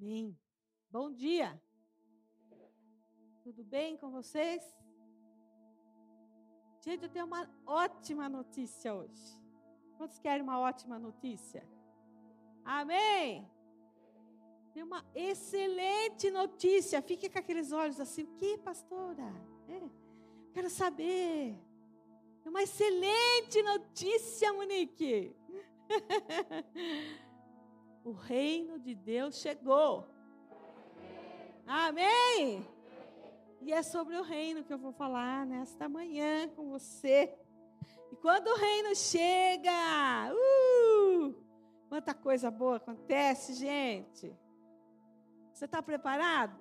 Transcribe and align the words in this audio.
Amém. 0.00 0.34
Bom 0.90 1.12
dia. 1.12 1.62
Tudo 3.44 3.62
bem 3.62 3.98
com 3.98 4.10
vocês? 4.10 4.62
Gente, 6.80 7.02
eu 7.02 7.10
tenho 7.10 7.26
uma 7.26 7.46
ótima 7.66 8.26
notícia 8.26 8.94
hoje. 8.94 9.38
Quantos 9.98 10.18
querem 10.18 10.42
uma 10.42 10.58
ótima 10.58 10.98
notícia? 10.98 11.68
Amém. 12.64 13.46
Tem 14.72 14.82
uma 14.82 15.04
excelente 15.14 16.30
notícia. 16.30 17.02
Fique 17.02 17.28
com 17.28 17.38
aqueles 17.38 17.70
olhos 17.70 18.00
assim. 18.00 18.22
O 18.22 18.36
que, 18.38 18.56
pastora? 18.56 19.30
É, 19.68 19.82
quero 20.54 20.70
saber. 20.70 21.58
É 22.42 22.48
uma 22.48 22.62
excelente 22.62 23.62
notícia, 23.62 24.50
Monique. 24.54 25.36
o 28.04 28.12
reino 28.12 28.78
de 28.78 28.94
Deus 28.94 29.36
chegou. 29.36 30.06
Amém? 31.66 32.66
E 33.60 33.72
é 33.72 33.82
sobre 33.82 34.16
o 34.16 34.22
reino 34.22 34.64
que 34.64 34.72
eu 34.72 34.78
vou 34.78 34.92
falar 34.92 35.44
nesta 35.44 35.88
manhã 35.88 36.48
com 36.48 36.70
você. 36.70 37.32
E 38.10 38.16
quando 38.16 38.48
o 38.48 38.56
reino 38.56 38.96
chega, 38.96 40.32
uh, 40.32 41.34
quanta 41.88 42.14
coisa 42.14 42.50
boa 42.50 42.76
acontece, 42.76 43.54
gente. 43.54 44.34
Você 45.52 45.66
está 45.66 45.82
preparado 45.82 46.58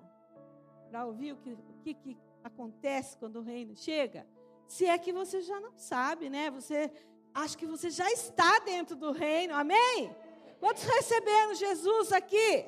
para 0.89 1.05
ouvir 1.05 1.33
o, 1.33 1.37
que, 1.37 1.53
o 1.53 1.79
que, 1.81 1.93
que 1.93 2.17
acontece 2.43 3.17
quando 3.17 3.37
o 3.37 3.41
reino 3.41 3.75
chega? 3.75 4.27
Se 4.67 4.85
é 4.85 4.97
que 4.97 5.13
você 5.13 5.41
já 5.41 5.59
não 5.59 5.77
sabe, 5.77 6.29
né? 6.29 6.51
Você 6.51 6.91
acha 7.33 7.57
que 7.57 7.65
você 7.65 7.89
já 7.89 8.11
está 8.11 8.59
dentro 8.59 8.95
do 8.95 9.11
reino, 9.11 9.55
amém? 9.55 10.13
Quantos 10.59 10.83
receberam 10.83 11.55
Jesus 11.55 12.11
aqui? 12.11 12.65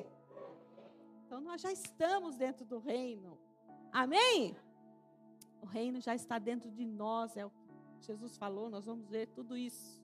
Então 1.26 1.40
nós 1.40 1.60
já 1.60 1.70
estamos 1.70 2.36
dentro 2.36 2.64
do 2.64 2.78
reino. 2.78 3.38
Amém? 3.92 4.56
O 5.60 5.66
reino 5.66 6.00
já 6.00 6.14
está 6.14 6.38
dentro 6.38 6.70
de 6.70 6.84
nós, 6.84 7.36
é 7.36 7.44
o 7.44 7.50
que 7.50 7.62
Jesus 8.00 8.36
falou, 8.36 8.70
nós 8.70 8.86
vamos 8.86 9.08
ver 9.08 9.28
tudo 9.28 9.56
isso 9.56 10.02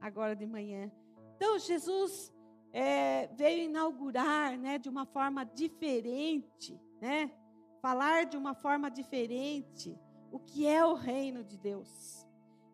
agora 0.00 0.36
de 0.36 0.46
manhã. 0.46 0.90
Então 1.36 1.58
Jesus 1.58 2.32
é, 2.72 3.26
veio 3.28 3.64
inaugurar, 3.64 4.56
né, 4.58 4.78
de 4.78 4.88
uma 4.88 5.06
forma 5.06 5.44
diferente, 5.44 6.80
né? 7.00 7.32
Falar 7.80 8.26
de 8.26 8.36
uma 8.36 8.54
forma 8.54 8.90
diferente 8.90 9.98
o 10.30 10.38
que 10.38 10.66
é 10.66 10.84
o 10.84 10.94
reino 10.94 11.42
de 11.42 11.56
Deus. 11.56 12.26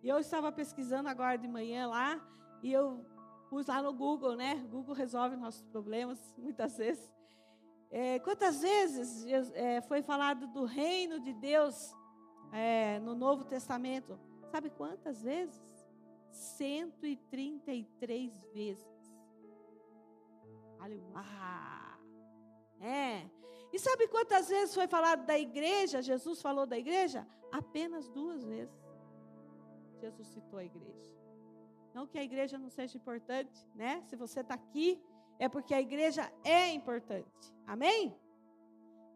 E 0.03 0.09
eu 0.09 0.19
estava 0.19 0.53
pesquisando 0.53 1.09
agora 1.09 1.39
de 1.39 1.49
manhã 1.49 1.87
lá 1.87 2.21
e 2.63 2.73
eu 2.73 3.05
pus 3.49 3.67
lá 3.67 3.83
no 3.83 3.93
Google, 3.93 4.37
né? 4.37 4.55
Google 4.71 4.95
resolve 4.95 5.35
nossos 5.37 5.63
problemas 5.63 6.19
muitas 6.37 6.77
vezes. 6.77 7.11
É, 7.91 8.19
quantas 8.19 8.61
vezes 8.61 9.25
é, 9.55 9.81
foi 9.83 10.03
falado 10.03 10.49
do 10.49 10.65
reino 10.65 11.21
de 11.21 11.33
Deus 11.33 11.95
é, 12.53 12.99
no 13.01 13.15
Novo 13.15 13.45
Testamento? 13.45 14.19
Sabe 14.51 14.71
quantas 14.71 15.23
vezes? 15.23 15.63
133 16.31 18.45
vezes. 18.53 18.85
Aleluia! 20.79 21.25
É. 22.81 23.29
E 23.73 23.79
sabe 23.79 24.09
quantas 24.09 24.49
vezes 24.49 24.75
foi 24.75 24.87
falado 24.87 25.25
da 25.27 25.39
igreja? 25.39 26.03
Jesus 26.03 26.43
falou 26.43 26.67
da 26.67 26.79
igreja? 26.79 27.27
Apenas 27.53 28.09
duas 28.09 28.45
vezes. 28.45 28.75
Jesus 30.01 30.29
citou 30.29 30.59
a 30.59 30.65
igreja. 30.65 31.16
Não 31.97 32.07
que 32.07 32.19
a 32.19 32.23
igreja 32.23 32.59
não 32.59 32.69
seja 32.69 32.95
importante, 32.99 33.67
né? 33.75 34.03
Se 34.05 34.17
você 34.17 34.41
está 34.41 34.53
aqui, 34.53 35.03
é 35.39 35.49
porque 35.49 35.73
a 35.73 35.81
igreja 35.81 36.31
é 36.45 36.71
importante. 36.71 37.55
Amém? 37.67 38.15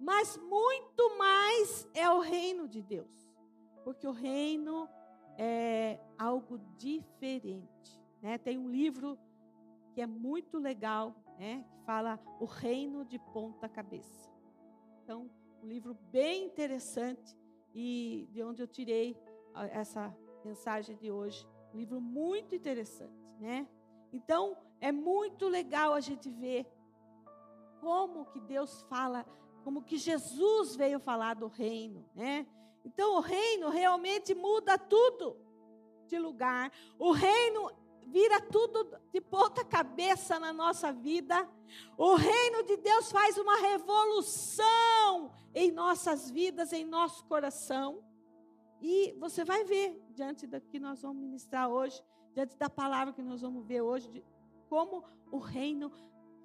Mas 0.01 0.39
muito 0.39 1.19
mais 1.19 1.87
é 1.93 2.09
o 2.11 2.21
reino 2.21 2.67
de 2.67 2.81
Deus. 2.81 3.31
Porque 3.85 4.07
o 4.07 4.13
reino 4.13 4.89
é 5.37 6.01
algo 6.17 6.59
diferente. 6.79 8.01
Né? 8.23 8.39
Tem 8.39 8.57
um 8.57 8.71
livro 8.71 9.19
que 9.93 10.01
é 10.01 10.07
muito 10.07 10.57
legal, 10.57 11.15
né? 11.39 11.63
que 11.71 11.85
fala 11.85 12.19
O 12.41 12.47
Reino 12.47 13.05
de 13.05 13.19
Ponta 13.19 13.69
Cabeça. 13.69 14.33
Então, 15.05 15.31
um 15.63 15.67
livro 15.67 15.93
bem 16.11 16.47
interessante 16.47 17.37
e 17.75 18.27
de 18.33 18.43
onde 18.43 18.63
eu 18.63 18.67
tirei 18.67 19.15
essa 19.71 20.17
mensagem 20.43 20.97
de 20.97 21.11
hoje. 21.11 21.47
Um 21.73 21.79
livro 21.79 22.01
muito 22.01 22.55
interessante, 22.55 23.35
né? 23.39 23.67
Então, 24.13 24.57
é 24.81 24.91
muito 24.91 25.47
legal 25.49 25.93
a 25.93 26.01
gente 26.01 26.29
ver 26.31 26.67
como 27.81 28.27
que 28.27 28.41
Deus 28.41 28.83
fala, 28.83 29.25
como 29.63 29.83
que 29.83 29.97
Jesus 29.97 30.75
veio 30.77 30.99
falar 30.99 31.35
do 31.35 31.47
reino, 31.47 32.05
né? 32.15 32.47
Então, 32.85 33.17
o 33.17 33.21
reino 33.21 33.69
realmente 33.69 34.35
muda 34.35 34.77
tudo 34.79 35.37
de 36.07 36.19
lugar. 36.19 36.73
O 36.99 37.13
reino 37.13 37.71
vira 38.07 38.41
tudo 38.41 38.99
de 39.13 39.21
ponta 39.21 39.65
cabeça 39.65 40.39
na 40.39 40.53
nossa 40.53 40.93
vida. 40.93 41.49
O 41.97 42.15
reino 42.15 42.65
de 42.65 42.77
Deus 42.79 43.11
faz 43.13 43.39
uma 43.39 43.57
revolução 43.59 45.31
em 45.55 45.71
nossas 45.71 46.31
vidas, 46.31 46.73
em 46.73 46.85
nosso 46.85 47.25
coração. 47.27 48.03
E 48.81 49.15
você 49.19 49.45
vai 49.45 49.65
ver, 49.65 50.03
diante 50.15 50.47
do 50.47 50.61
que 50.61 50.79
nós 50.79 51.03
vamos 51.03 51.23
ministrar 51.23 51.69
hoje, 51.69 52.03
diante 52.35 52.57
da 52.57 52.71
palavra 52.71 53.13
que 53.13 53.23
nós 53.23 53.43
vamos 53.43 53.67
ver 53.67 53.83
hoje, 53.83 54.25
como 54.69 55.05
o 55.31 55.39
reino 55.39 55.93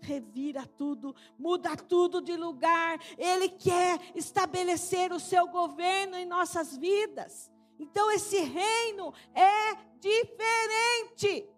revira 0.01 0.65
tudo, 0.65 1.15
muda 1.37 1.75
tudo 1.75 2.21
de 2.21 2.35
lugar. 2.35 2.99
Ele 3.17 3.49
quer 3.49 3.99
estabelecer 4.15 5.11
o 5.11 5.19
seu 5.19 5.47
governo 5.47 6.15
em 6.15 6.25
nossas 6.25 6.77
vidas. 6.77 7.51
Então 7.79 8.11
esse 8.11 8.39
reino 8.39 9.13
é 9.33 9.75
diferente 9.99 11.49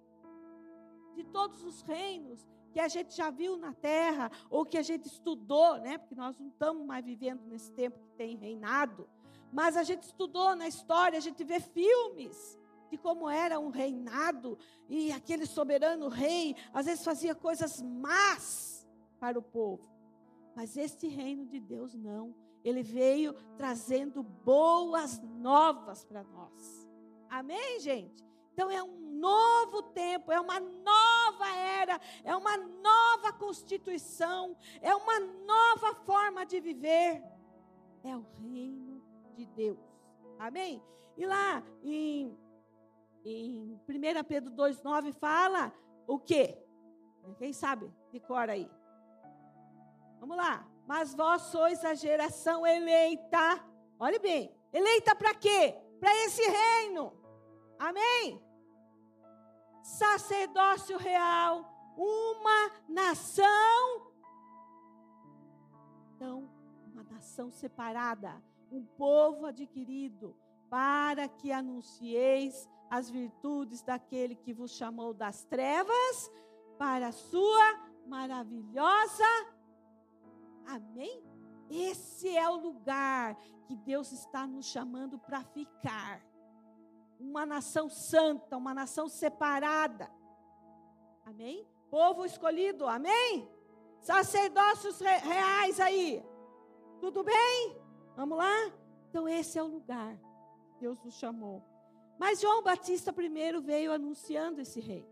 de 1.15 1.23
todos 1.25 1.63
os 1.63 1.81
reinos 1.81 2.45
que 2.71 2.79
a 2.79 2.87
gente 2.87 3.15
já 3.15 3.29
viu 3.29 3.57
na 3.57 3.73
terra 3.73 4.31
ou 4.49 4.65
que 4.65 4.77
a 4.77 4.83
gente 4.83 5.07
estudou, 5.07 5.77
né? 5.79 5.97
Porque 5.97 6.15
nós 6.15 6.37
não 6.39 6.47
estamos 6.47 6.85
mais 6.85 7.03
vivendo 7.03 7.41
nesse 7.45 7.71
tempo 7.71 7.99
que 7.99 8.11
tem 8.11 8.35
reinado, 8.35 9.09
mas 9.51 9.77
a 9.77 9.83
gente 9.83 10.03
estudou 10.03 10.55
na 10.55 10.67
história, 10.67 11.17
a 11.17 11.21
gente 11.21 11.43
vê 11.43 11.59
filmes 11.59 12.57
de 12.89 12.97
como 12.97 13.29
era 13.29 13.59
um 13.59 13.69
reinado 13.69 14.57
e 14.87 15.11
aquele 15.11 15.45
soberano 15.45 16.07
rei 16.07 16.55
às 16.73 16.85
vezes 16.85 17.03
fazia 17.03 17.35
coisas 17.35 17.81
más 17.81 18.87
para 19.19 19.37
o 19.37 19.41
povo. 19.41 19.87
Mas 20.55 20.75
este 20.75 21.07
reino 21.07 21.45
de 21.45 21.59
Deus 21.59 21.93
não. 21.93 22.33
Ele 22.63 22.81
veio 22.81 23.33
trazendo 23.55 24.23
boas 24.23 25.21
novas 25.21 26.03
para 26.03 26.23
nós. 26.23 26.87
Amém, 27.29 27.79
gente? 27.79 28.25
Então 28.53 28.71
é 28.71 28.81
um 28.81 28.97
novo 29.19 29.83
tempo, 29.83 30.31
é 30.31 30.39
uma 30.39 30.59
nova 30.59 31.47
era, 31.55 32.01
é 32.23 32.35
uma 32.35 32.57
nova 32.57 33.31
constituição, 33.33 34.57
é 34.81 34.95
uma 34.95 35.19
nova 35.19 35.93
forma 36.03 36.45
de 36.45 36.59
viver. 36.59 37.23
É 38.03 38.15
o 38.15 38.25
reino 38.41 38.86
de 39.37 39.45
Deus. 39.45 39.79
Amém? 40.39 40.83
E 41.15 41.25
lá 41.25 41.63
em 41.83 42.37
em 43.25 43.73
1 43.87 44.23
Pedro 44.23 44.51
2,9 44.51 45.11
fala 45.13 45.73
o 46.07 46.17
quê? 46.17 46.57
Quem 47.37 47.51
sabe? 47.51 47.91
Decora 48.11 48.53
aí. 48.53 48.71
Vamos 50.19 50.37
lá. 50.37 50.65
Mas 50.87 51.13
vós 51.13 51.41
sois 51.43 51.83
a 51.83 51.93
geração 51.93 52.65
eleita. 52.65 53.61
Olhe 53.99 54.17
bem. 54.19 54.55
Eleita 54.71 55.13
para 55.13 55.35
quê? 55.35 55.75
Para 55.99 56.15
esse 56.23 56.41
reino. 56.41 57.11
Amém? 57.77 58.41
Sacerdócio 59.83 60.97
real. 60.97 61.65
Uma 61.97 62.71
nação. 62.87 64.13
Então, 66.15 66.49
uma 66.85 67.03
nação 67.03 67.51
separada. 67.51 68.41
Um 68.71 68.83
povo 68.83 69.45
adquirido. 69.45 70.35
Para 70.69 71.27
que 71.27 71.51
anuncieis 71.51 72.67
as 72.89 73.09
virtudes 73.09 73.81
daquele 73.81 74.35
que 74.35 74.53
vos 74.53 74.71
chamou 74.71 75.13
das 75.13 75.43
trevas 75.45 76.31
para 76.77 77.07
a 77.07 77.11
sua 77.11 77.87
maravilhosa. 78.05 79.23
Amém? 80.65 81.23
Esse 81.69 82.35
é 82.35 82.49
o 82.49 82.55
lugar 82.55 83.35
que 83.65 83.75
Deus 83.75 84.11
está 84.11 84.47
nos 84.47 84.65
chamando 84.65 85.19
para 85.19 85.43
ficar. 85.43 86.21
Uma 87.19 87.45
nação 87.45 87.89
santa, 87.89 88.55
uma 88.55 88.73
nação 88.73 89.09
separada. 89.09 90.09
Amém? 91.25 91.67
Povo 91.89 92.25
escolhido, 92.25 92.87
amém? 92.87 93.49
Sacerdócios 93.99 94.99
reais 94.99 95.79
aí. 95.79 96.23
Tudo 97.01 97.23
bem? 97.23 97.86
Vamos 98.17 98.37
lá? 98.37 98.71
Então, 99.09 99.29
esse 99.29 99.57
é 99.57 99.63
o 99.63 99.67
lugar 99.67 100.19
Deus 100.79 100.99
nos 101.03 101.13
chamou. 101.13 101.63
Mas 102.17 102.41
João 102.41 102.63
Batista 102.63 103.13
primeiro 103.13 103.61
veio 103.61 103.91
anunciando 103.91 104.59
esse 104.59 104.79
rei. 104.79 105.07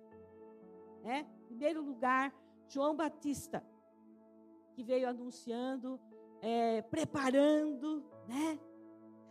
Né? 1.04 1.24
Em 1.44 1.46
primeiro 1.46 1.84
lugar, 1.84 2.34
João 2.68 2.96
Batista 2.96 3.64
que 4.74 4.84
veio 4.84 5.08
anunciando, 5.08 6.00
é, 6.42 6.82
preparando, 6.82 8.04
né? 8.28 8.60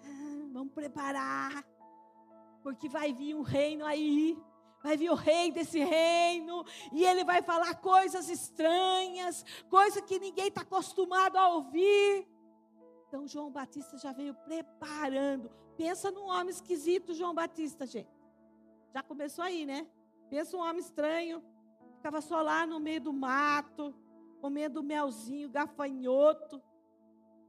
Ah, 0.05 0.49
vamos 0.53 0.73
preparar, 0.73 1.63
porque 2.63 2.89
vai 2.89 3.13
vir 3.13 3.35
um 3.35 3.43
reino 3.43 3.85
aí, 3.85 4.39
vai 4.83 4.97
vir 4.97 5.11
o 5.11 5.15
rei 5.15 5.53
desse 5.53 5.81
reino, 5.81 6.65
e 6.91 7.05
ele 7.05 7.23
vai 7.23 7.43
falar 7.43 7.75
coisas 7.75 8.31
estranhas, 8.31 9.45
coisas 9.69 10.03
que 10.03 10.19
ninguém 10.19 10.49
está 10.49 10.63
acostumado 10.63 11.37
a 11.37 11.49
ouvir. 11.49 12.27
Então 13.15 13.29
João 13.29 13.49
Batista 13.49 13.97
já 13.97 14.11
veio 14.11 14.35
preparando. 14.35 15.49
Pensa 15.77 16.11
num 16.11 16.27
homem 16.27 16.49
esquisito, 16.49 17.15
João 17.15 17.33
Batista, 17.33 17.87
gente. 17.87 18.11
Já 18.93 19.05
começou 19.05 19.45
aí, 19.45 19.65
né? 19.65 19.87
Pensa 20.29 20.57
um 20.57 20.61
homem 20.61 20.81
estranho, 20.81 21.41
ficava 21.95 22.21
só 22.21 22.43
lá 22.43 22.67
no 22.67 22.81
meio 22.81 23.01
do 23.01 23.13
mato, 23.13 23.95
comendo 24.41 24.83
melzinho, 24.83 25.49
gafanhoto. 25.49 26.61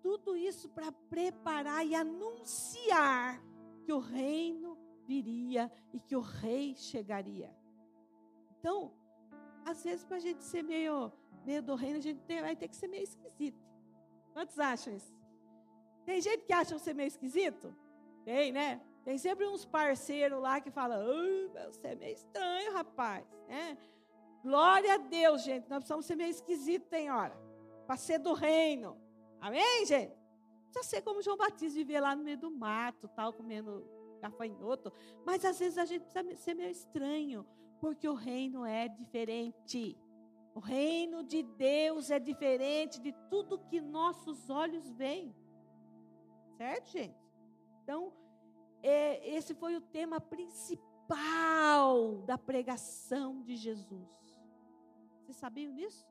Tudo 0.04 0.38
isso 0.38 0.70
para 0.70 0.92
preparar 0.92 1.84
e 1.84 1.96
anunciar 1.96 3.42
que 3.84 3.92
o 3.92 3.98
reino 3.98 4.78
viria 5.08 5.72
e 5.92 6.00
que 6.00 6.16
o 6.16 6.22
rei 6.22 6.76
chegaria. 6.76 7.52
Então, 8.60 8.94
às 9.66 9.84
vezes, 9.84 10.06
para 10.06 10.18
a 10.18 10.20
gente 10.20 10.44
ser 10.44 10.62
meio, 10.62 11.12
meio 11.44 11.64
do 11.64 11.74
reino, 11.74 11.98
a 11.98 12.02
gente 12.02 12.22
tem, 12.22 12.40
vai 12.40 12.56
ter 12.56 12.68
que 12.68 12.76
ser 12.76 12.88
meio 12.88 13.04
esquisito. 13.04 13.60
Quantos 14.32 14.60
acham 14.60 14.94
isso? 14.94 15.25
Tem 16.06 16.22
gente 16.22 16.46
que 16.46 16.54
acha 16.54 16.78
você 16.78 16.94
meio 16.94 17.08
esquisito? 17.08 17.76
Tem, 18.24 18.52
né? 18.52 18.82
Tem 19.04 19.18
sempre 19.18 19.46
uns 19.46 19.66
parceiros 19.66 20.42
lá 20.42 20.60
que 20.60 20.72
falam, 20.72 21.00
você 21.68 21.88
é 21.88 21.96
meio 21.96 22.14
estranho, 22.14 22.74
rapaz. 22.74 23.26
Né? 23.48 23.78
Glória 24.42 24.96
a 24.96 24.98
Deus, 24.98 25.44
gente. 25.44 25.70
Nós 25.70 25.80
precisamos 25.80 26.06
ser 26.06 26.16
meio 26.16 26.30
esquisito, 26.30 26.88
tem 26.88 27.12
hora. 27.12 27.36
Para 27.86 27.98
ser 27.98 28.20
do 28.20 28.34
reino. 28.34 28.98
Amém, 29.40 29.86
gente? 29.86 30.16
Precisa 30.72 30.98
ser 30.98 31.02
como 31.02 31.22
João 31.22 31.38
Batista, 31.38 31.78
viver 31.78 32.00
lá 32.00 32.16
no 32.16 32.24
meio 32.24 32.38
do 32.38 32.52
mato, 32.52 33.08
tal, 33.08 33.32
comendo 33.32 33.88
gafanhoto. 34.22 34.92
Mas 35.24 35.46
às 35.46 35.60
vezes 35.60 35.78
a 35.78 35.86
gente 35.86 36.04
precisa 36.04 36.36
ser 36.36 36.54
meio 36.54 36.72
estranho, 36.72 37.46
porque 37.80 38.08
o 38.08 38.14
reino 38.14 38.66
é 38.66 38.88
diferente. 38.88 39.98
O 40.54 40.60
reino 40.60 41.24
de 41.24 41.44
Deus 41.44 42.10
é 42.10 42.20
diferente 42.20 43.00
de 43.00 43.14
tudo 43.30 43.60
que 43.60 43.80
nossos 43.82 44.50
olhos 44.50 44.90
veem. 44.92 45.36
Certo, 46.58 46.90
gente? 46.90 47.16
Então, 47.84 48.14
é, 48.82 49.36
esse 49.36 49.54
foi 49.54 49.76
o 49.76 49.82
tema 49.82 50.20
principal 50.20 50.84
da 52.26 52.38
pregação 52.38 53.42
de 53.42 53.56
Jesus. 53.56 54.10
Vocês 55.22 55.38
sabiam 55.38 55.74
disso? 55.74 56.06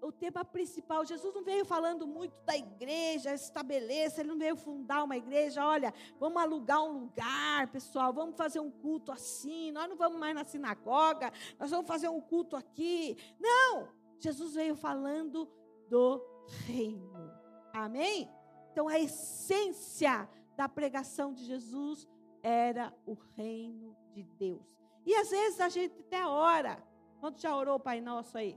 o 0.00 0.12
tema 0.12 0.44
principal, 0.44 1.04
Jesus 1.04 1.34
não 1.34 1.42
veio 1.42 1.64
falando 1.64 2.06
muito 2.06 2.34
da 2.44 2.56
igreja, 2.56 3.34
estabeleça, 3.34 4.20
ele 4.20 4.30
não 4.30 4.38
veio 4.38 4.56
fundar 4.56 5.02
uma 5.02 5.16
igreja, 5.16 5.66
olha, 5.66 5.92
vamos 6.18 6.40
alugar 6.40 6.82
um 6.82 7.00
lugar, 7.00 7.66
pessoal, 7.68 8.12
vamos 8.12 8.36
fazer 8.36 8.60
um 8.60 8.70
culto 8.70 9.10
assim, 9.10 9.72
nós 9.72 9.88
não 9.88 9.96
vamos 9.96 10.18
mais 10.18 10.34
na 10.34 10.44
sinagoga, 10.44 11.32
nós 11.58 11.70
vamos 11.70 11.86
fazer 11.86 12.08
um 12.08 12.20
culto 12.20 12.56
aqui. 12.56 13.16
Não! 13.38 13.88
Jesus 14.18 14.54
veio 14.54 14.76
falando 14.76 15.48
do 15.88 16.24
reino. 16.66 17.32
Amém? 17.72 18.30
Então 18.78 18.86
a 18.86 18.96
essência 18.96 20.30
da 20.56 20.68
pregação 20.68 21.34
de 21.34 21.44
Jesus 21.44 22.06
era 22.40 22.94
o 23.04 23.14
reino 23.34 23.96
de 24.12 24.22
Deus. 24.22 24.78
E 25.04 25.16
às 25.16 25.30
vezes 25.30 25.60
a 25.60 25.68
gente 25.68 25.98
até 25.98 26.24
ora. 26.24 26.80
Quanto 27.18 27.40
já 27.40 27.56
orou 27.56 27.74
o 27.74 27.80
Pai 27.80 28.00
Nosso 28.00 28.38
aí? 28.38 28.56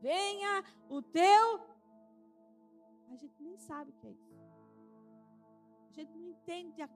Venha 0.00 0.62
o 0.88 1.02
teu. 1.02 1.60
A 3.10 3.16
gente 3.16 3.42
nem 3.42 3.56
sabe 3.58 3.90
o 3.90 3.94
que 3.94 4.06
é 4.06 4.10
isso. 4.12 4.32
A 5.88 5.92
gente 5.92 6.16
não 6.16 6.28
entende 6.28 6.80
a, 6.80 6.88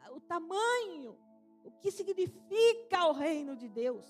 a, 0.00 0.12
o 0.12 0.20
tamanho, 0.20 1.16
o 1.64 1.70
que 1.70 1.90
significa 1.90 3.06
o 3.06 3.12
reino 3.12 3.56
de 3.56 3.66
Deus. 3.66 4.04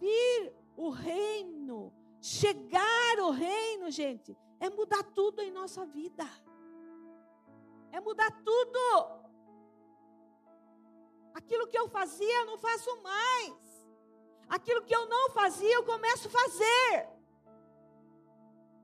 Vir 0.00 0.52
o 0.76 0.90
reino, 0.90 1.92
chegar 2.20 3.20
o 3.20 3.30
reino, 3.30 3.92
gente, 3.92 4.36
é 4.60 4.70
mudar 4.70 5.02
tudo 5.02 5.40
em 5.40 5.50
nossa 5.50 5.84
vida 5.86 6.24
é 7.92 8.00
mudar 8.00 8.30
tudo. 8.42 9.20
Aquilo 11.34 11.66
que 11.66 11.78
eu 11.78 11.88
fazia, 11.88 12.40
eu 12.40 12.46
não 12.46 12.58
faço 12.58 13.02
mais. 13.02 13.88
Aquilo 14.48 14.82
que 14.82 14.94
eu 14.94 15.06
não 15.06 15.30
fazia, 15.30 15.74
eu 15.74 15.84
começo 15.84 16.28
a 16.28 16.30
fazer. 16.30 17.08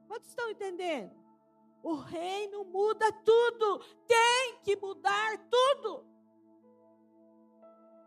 Quantos 0.06 0.28
estão 0.28 0.49
entendendo? 0.50 1.14
O 1.82 1.94
reino 1.94 2.64
muda 2.64 3.11
tudo. 3.25 3.81
Tem 4.06 4.58
que 4.62 4.76
mudar 4.76 5.38
tudo. 5.49 6.06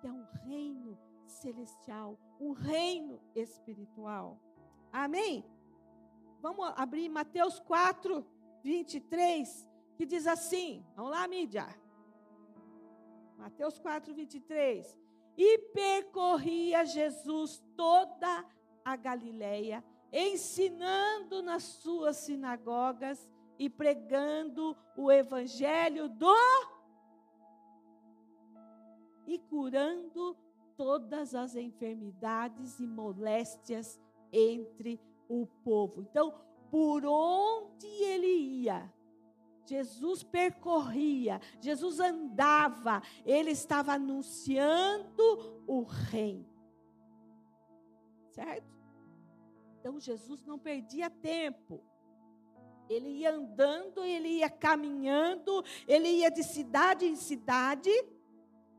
É 0.03 0.11
um 0.11 0.25
reino 0.45 0.97
celestial, 1.27 2.17
um 2.39 2.53
reino 2.53 3.21
espiritual. 3.35 4.39
Amém? 4.91 5.45
Vamos 6.41 6.73
abrir 6.75 7.09
Mateus 7.09 7.59
4, 7.59 8.25
23 8.63 9.69
que 9.99 10.05
diz 10.05 10.25
assim: 10.25 10.81
vamos 10.95 11.11
lá, 11.11 11.27
mídia. 11.27 11.67
Mateus 13.37 13.77
4, 13.77 14.13
23. 14.13 14.97
E 15.37 15.57
percorria 15.73 16.85
Jesus 16.85 17.61
toda 17.75 18.45
a 18.85 18.95
Galileia, 18.95 19.83
ensinando 20.09 21.43
nas 21.43 21.63
suas 21.63 22.15
sinagogas 22.15 23.29
e 23.57 23.69
pregando 23.69 24.73
o 24.95 25.11
evangelho 25.11 26.07
do 26.07 26.33
e 29.27 29.37
curando 29.37 30.37
todas 30.77 31.35
as 31.35 31.57
enfermidades 31.57 32.79
e 32.79 32.87
moléstias 32.87 33.99
entre 34.31 34.97
o 35.29 35.45
povo. 35.63 36.01
Então, 36.01 36.33
por 36.71 37.05
onde 37.05 37.87
ele 37.87 38.27
ia, 38.27 38.91
Jesus 39.65 40.23
percorria, 40.23 41.39
Jesus 41.61 41.99
andava, 41.99 43.03
ele 43.23 43.51
estava 43.51 43.93
anunciando 43.93 45.63
o 45.67 45.83
reino. 45.83 46.49
Certo? 48.31 48.67
Então 49.79 49.99
Jesus 49.99 50.43
não 50.43 50.57
perdia 50.57 51.09
tempo. 51.09 51.83
Ele 52.89 53.09
ia 53.09 53.31
andando, 53.31 54.03
ele 54.03 54.39
ia 54.39 54.49
caminhando, 54.49 55.63
ele 55.87 56.07
ia 56.07 56.31
de 56.31 56.43
cidade 56.43 57.05
em 57.05 57.15
cidade, 57.15 57.91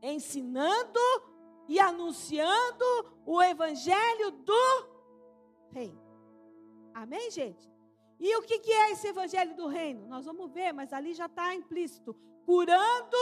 ensinando 0.01 0.99
e 1.69 1.79
anunciando 1.79 2.85
o 3.25 3.41
evangelho 3.41 4.31
do 4.31 4.89
reino. 5.69 6.10
Amém, 6.93 7.31
gente? 7.31 7.69
E 8.19 8.35
o 8.37 8.41
que, 8.43 8.59
que 8.59 8.71
é 8.71 8.91
esse 8.91 9.07
evangelho 9.07 9.55
do 9.55 9.67
reino? 9.67 10.07
Nós 10.07 10.25
vamos 10.25 10.51
ver, 10.51 10.71
mas 10.71 10.93
ali 10.93 11.13
já 11.13 11.25
está 11.25 11.55
implícito: 11.55 12.15
curando 12.45 13.17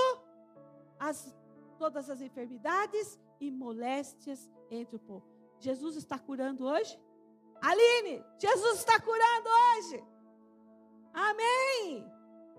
as, 0.99 1.35
todas 1.77 2.09
as 2.09 2.21
enfermidades 2.21 3.19
e 3.39 3.49
moléstias 3.49 4.49
entre 4.69 4.97
o 4.97 4.99
povo. 4.99 5.25
Jesus 5.59 5.95
está 5.95 6.19
curando 6.19 6.65
hoje? 6.65 6.99
Aline, 7.61 8.23
Jesus 8.37 8.79
está 8.79 8.99
curando 8.99 9.49
hoje. 9.49 10.03
Amém. 11.13 12.05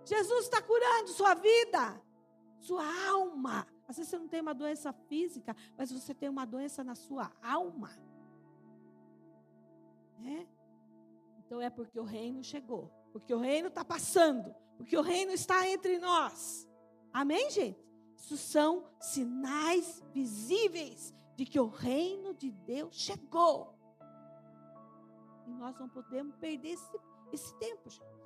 Jesus 0.04 0.44
está 0.44 0.60
curando 0.62 1.08
sua 1.08 1.34
vida, 1.34 2.02
sua 2.58 2.84
alma. 3.08 3.66
Às 3.86 3.96
vezes 3.96 4.10
você 4.10 4.18
não 4.18 4.28
tem 4.28 4.40
uma 4.40 4.54
doença 4.54 4.92
física, 4.92 5.54
mas 5.76 5.90
você 5.90 6.14
tem 6.14 6.28
uma 6.28 6.44
doença 6.46 6.82
na 6.84 6.94
sua 6.94 7.30
alma. 7.42 7.90
É? 10.24 10.59
Então 11.50 11.60
é 11.60 11.68
porque 11.68 11.98
o 11.98 12.04
reino 12.04 12.44
chegou, 12.44 12.92
porque 13.12 13.34
o 13.34 13.40
reino 13.40 13.66
está 13.66 13.84
passando, 13.84 14.54
porque 14.76 14.96
o 14.96 15.02
reino 15.02 15.32
está 15.32 15.68
entre 15.68 15.98
nós. 15.98 16.64
Amém, 17.12 17.50
gente? 17.50 17.84
Isso 18.14 18.36
são 18.36 18.88
sinais 19.00 20.00
visíveis 20.14 21.12
de 21.34 21.44
que 21.44 21.58
o 21.58 21.66
reino 21.66 22.32
de 22.34 22.52
Deus 22.52 22.94
chegou. 22.94 23.76
E 25.44 25.50
nós 25.50 25.76
não 25.76 25.88
podemos 25.88 26.36
perder 26.36 26.68
esse, 26.68 27.00
esse 27.32 27.58
tempo, 27.58 27.90
gente. 27.90 28.19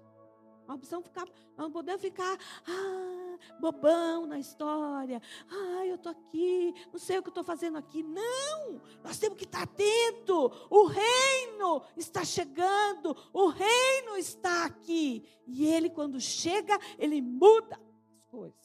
Nós 0.67 0.79
precisamos 0.79 1.07
ficar, 1.07 1.29
não 1.57 1.71
podemos 1.71 2.01
ficar 2.01 2.39
ah, 2.67 3.39
bobão 3.61 4.27
na 4.27 4.39
história. 4.39 5.21
Ah, 5.51 5.87
eu 5.87 5.97
estou 5.97 6.13
aqui, 6.13 6.75
não 6.91 6.99
sei 6.99 7.19
o 7.19 7.23
que 7.23 7.29
estou 7.29 7.45
fazendo 7.45 7.77
aqui. 7.77 8.03
Não! 8.03 8.81
Nós 9.03 9.19
temos 9.19 9.37
que 9.37 9.45
estar 9.45 9.63
atento. 9.63 10.51
O 10.71 10.87
reino 10.87 11.83
está 11.97 12.25
chegando, 12.25 13.17
o 13.33 13.49
reino 13.49 14.17
está 14.17 14.65
aqui. 14.65 15.29
E 15.47 15.67
ele, 15.67 15.91
quando 15.91 16.21
chega, 16.21 16.79
ele 16.99 17.21
muda 17.21 17.77
as 17.77 18.25
coisas. 18.31 18.65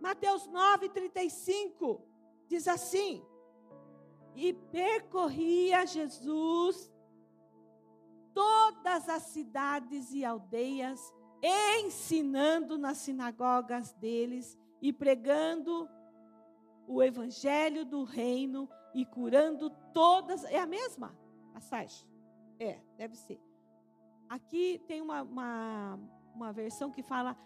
Mateus 0.00 0.46
9, 0.46 0.88
35 0.90 2.06
diz 2.46 2.68
assim: 2.68 3.24
E 4.34 4.52
percorria 4.52 5.86
Jesus 5.86 6.90
cidades 9.22 10.12
e 10.12 10.24
aldeias, 10.24 11.12
ensinando 11.42 12.76
nas 12.76 12.98
sinagogas 12.98 13.92
deles 13.94 14.58
e 14.80 14.92
pregando 14.92 15.88
o 16.86 17.02
evangelho 17.02 17.84
do 17.84 18.04
reino 18.04 18.68
e 18.94 19.04
curando 19.04 19.70
todas. 19.92 20.44
É 20.44 20.58
a 20.58 20.66
mesma 20.66 21.16
passagem? 21.52 22.08
É, 22.58 22.78
deve 22.96 23.16
ser. 23.16 23.40
Aqui 24.28 24.82
tem 24.86 25.00
uma, 25.00 25.22
uma, 25.22 25.98
uma 26.34 26.52
versão 26.52 26.90
que 26.90 27.02
fala 27.02 27.36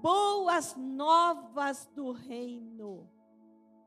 boas 0.00 0.76
novas 0.76 1.86
do 1.94 2.12
reino. 2.12 3.08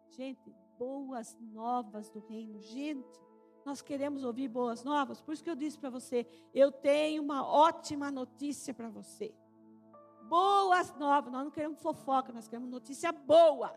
Gente, 0.10 0.54
boas 0.78 1.38
novas 1.40 2.10
do 2.10 2.20
reino. 2.20 2.60
Gente, 2.62 3.20
nós 3.65 3.82
queremos 3.82 4.24
ouvir 4.24 4.48
boas 4.48 4.84
novas. 4.84 5.22
Por 5.22 5.34
isso 5.34 5.43
que 5.43 5.50
eu 5.50 5.55
disse 5.55 5.77
para 5.77 5.89
você, 5.89 6.25
eu 6.53 6.72
tenho 6.72 7.22
uma 7.22 7.46
ótima 7.46 8.12
notícia 8.12 8.74
para 8.74 8.89
você. 8.89 9.34
Boas 10.24 10.93
novas. 10.98 11.32
Nós 11.32 11.43
não 11.43 11.51
queremos 11.51 11.82
fofoca, 11.82 12.34
nós 12.34 12.48
queremos 12.48 12.70
notícia 12.70 13.12
boa. 13.12 13.74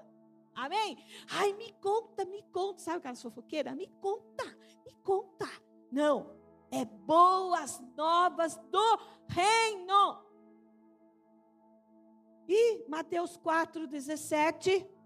Amém? 0.54 0.96
Ai, 1.30 1.52
me 1.52 1.72
conta, 1.74 2.24
me 2.24 2.42
conta. 2.44 2.80
Sabe 2.80 2.98
aquela 2.98 3.14
fofoqueira? 3.14 3.74
Me 3.74 3.88
conta, 4.00 4.44
me 4.84 4.92
conta. 5.02 5.46
Não, 5.92 6.34
é 6.70 6.84
boas 6.84 7.80
novas 7.96 8.56
do 8.70 8.98
reino. 9.28 10.24
E 12.48 12.88
Mateus 12.88 13.36
4, 13.36 13.86
17. 13.86 14.96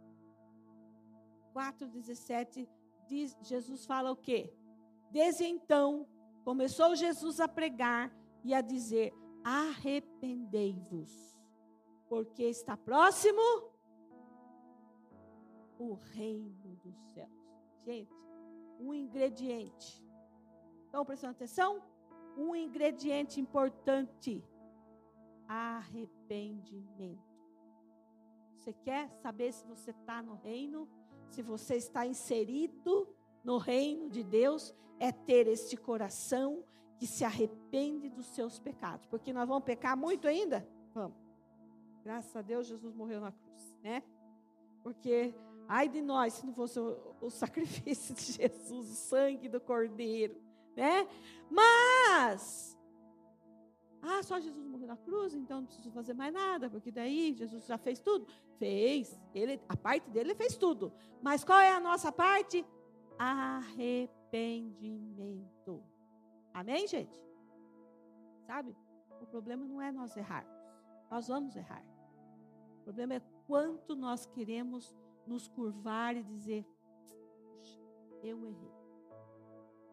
4, 1.52 1.88
17, 1.88 2.68
diz, 3.08 3.36
Jesus 3.42 3.84
fala 3.84 4.12
o 4.12 4.16
quê? 4.16 4.54
Desde 5.10 5.44
então, 5.44 6.06
começou 6.44 6.94
Jesus 6.94 7.40
a 7.40 7.48
pregar 7.48 8.14
e 8.44 8.54
a 8.54 8.60
dizer: 8.60 9.12
arrependei-vos, 9.44 11.36
porque 12.08 12.44
está 12.44 12.76
próximo 12.76 13.40
o 15.78 15.94
reino 15.94 16.76
dos 16.76 16.96
céus. 17.12 17.30
Gente, 17.84 18.14
um 18.78 18.94
ingrediente. 18.94 20.04
Estão 20.84 21.04
prestando 21.04 21.32
atenção? 21.32 21.82
Um 22.36 22.54
ingrediente 22.54 23.40
importante: 23.40 24.44
arrependimento. 25.48 27.30
Você 28.54 28.72
quer 28.72 29.10
saber 29.22 29.52
se 29.52 29.66
você 29.66 29.90
está 29.90 30.22
no 30.22 30.34
reino? 30.34 30.88
Se 31.30 31.42
você 31.42 31.76
está 31.76 32.06
inserido 32.06 33.08
no 33.44 33.58
reino 33.58 34.08
de 34.08 34.22
Deus? 34.22 34.74
É 34.98 35.10
ter 35.10 35.46
este 35.46 35.76
coração 35.76 36.62
que 36.98 37.06
se 37.06 37.24
arrepende 37.24 38.10
dos 38.10 38.26
seus 38.26 38.58
pecados. 38.58 39.06
Porque 39.06 39.32
nós 39.32 39.48
vamos 39.48 39.64
pecar 39.64 39.96
muito 39.96 40.28
ainda? 40.28 40.68
Vamos. 40.94 41.16
Graças 42.04 42.34
a 42.36 42.42
Deus, 42.42 42.66
Jesus 42.66 42.94
morreu 42.94 43.20
na 43.20 43.32
cruz, 43.32 43.76
né? 43.82 44.02
Porque, 44.82 45.34
ai 45.68 45.88
de 45.88 46.00
nós, 46.00 46.34
se 46.34 46.46
não 46.46 46.54
fosse 46.54 46.78
o, 46.78 47.14
o 47.20 47.30
sacrifício 47.30 48.14
de 48.14 48.32
Jesus, 48.32 48.90
o 48.90 48.94
sangue 48.94 49.48
do 49.48 49.60
Cordeiro, 49.60 50.36
né? 50.76 51.06
Mas, 51.50 52.78
ah, 54.02 54.22
só 54.22 54.40
Jesus 54.40 54.66
morreu 54.66 54.86
na 54.86 54.96
cruz, 54.96 55.34
então 55.34 55.60
não 55.60 55.66
preciso 55.66 55.90
fazer 55.90 56.14
mais 56.14 56.32
nada, 56.32 56.70
porque 56.70 56.90
daí 56.90 57.34
Jesus 57.34 57.66
já 57.66 57.76
fez 57.76 58.00
tudo. 58.00 58.26
Fez, 58.58 59.18
ele, 59.34 59.60
a 59.68 59.76
parte 59.76 60.10
dele 60.10 60.34
fez 60.34 60.56
tudo. 60.56 60.92
Mas 61.22 61.44
qual 61.44 61.60
é 61.60 61.72
a 61.72 61.80
nossa 61.80 62.10
parte? 62.10 62.64
Arrependimento. 63.22 65.84
Amém, 66.54 66.88
gente? 66.88 67.22
Sabe? 68.46 68.74
O 69.20 69.26
problema 69.26 69.66
não 69.66 69.82
é 69.82 69.92
nós 69.92 70.16
errarmos. 70.16 70.58
Nós 71.10 71.28
vamos 71.28 71.54
errar. 71.54 71.84
O 72.78 72.84
problema 72.84 73.16
é 73.16 73.20
quanto 73.46 73.94
nós 73.94 74.24
queremos 74.24 74.96
nos 75.26 75.46
curvar 75.48 76.16
e 76.16 76.22
dizer: 76.22 76.66
eu 78.22 78.42
errei. 78.46 78.72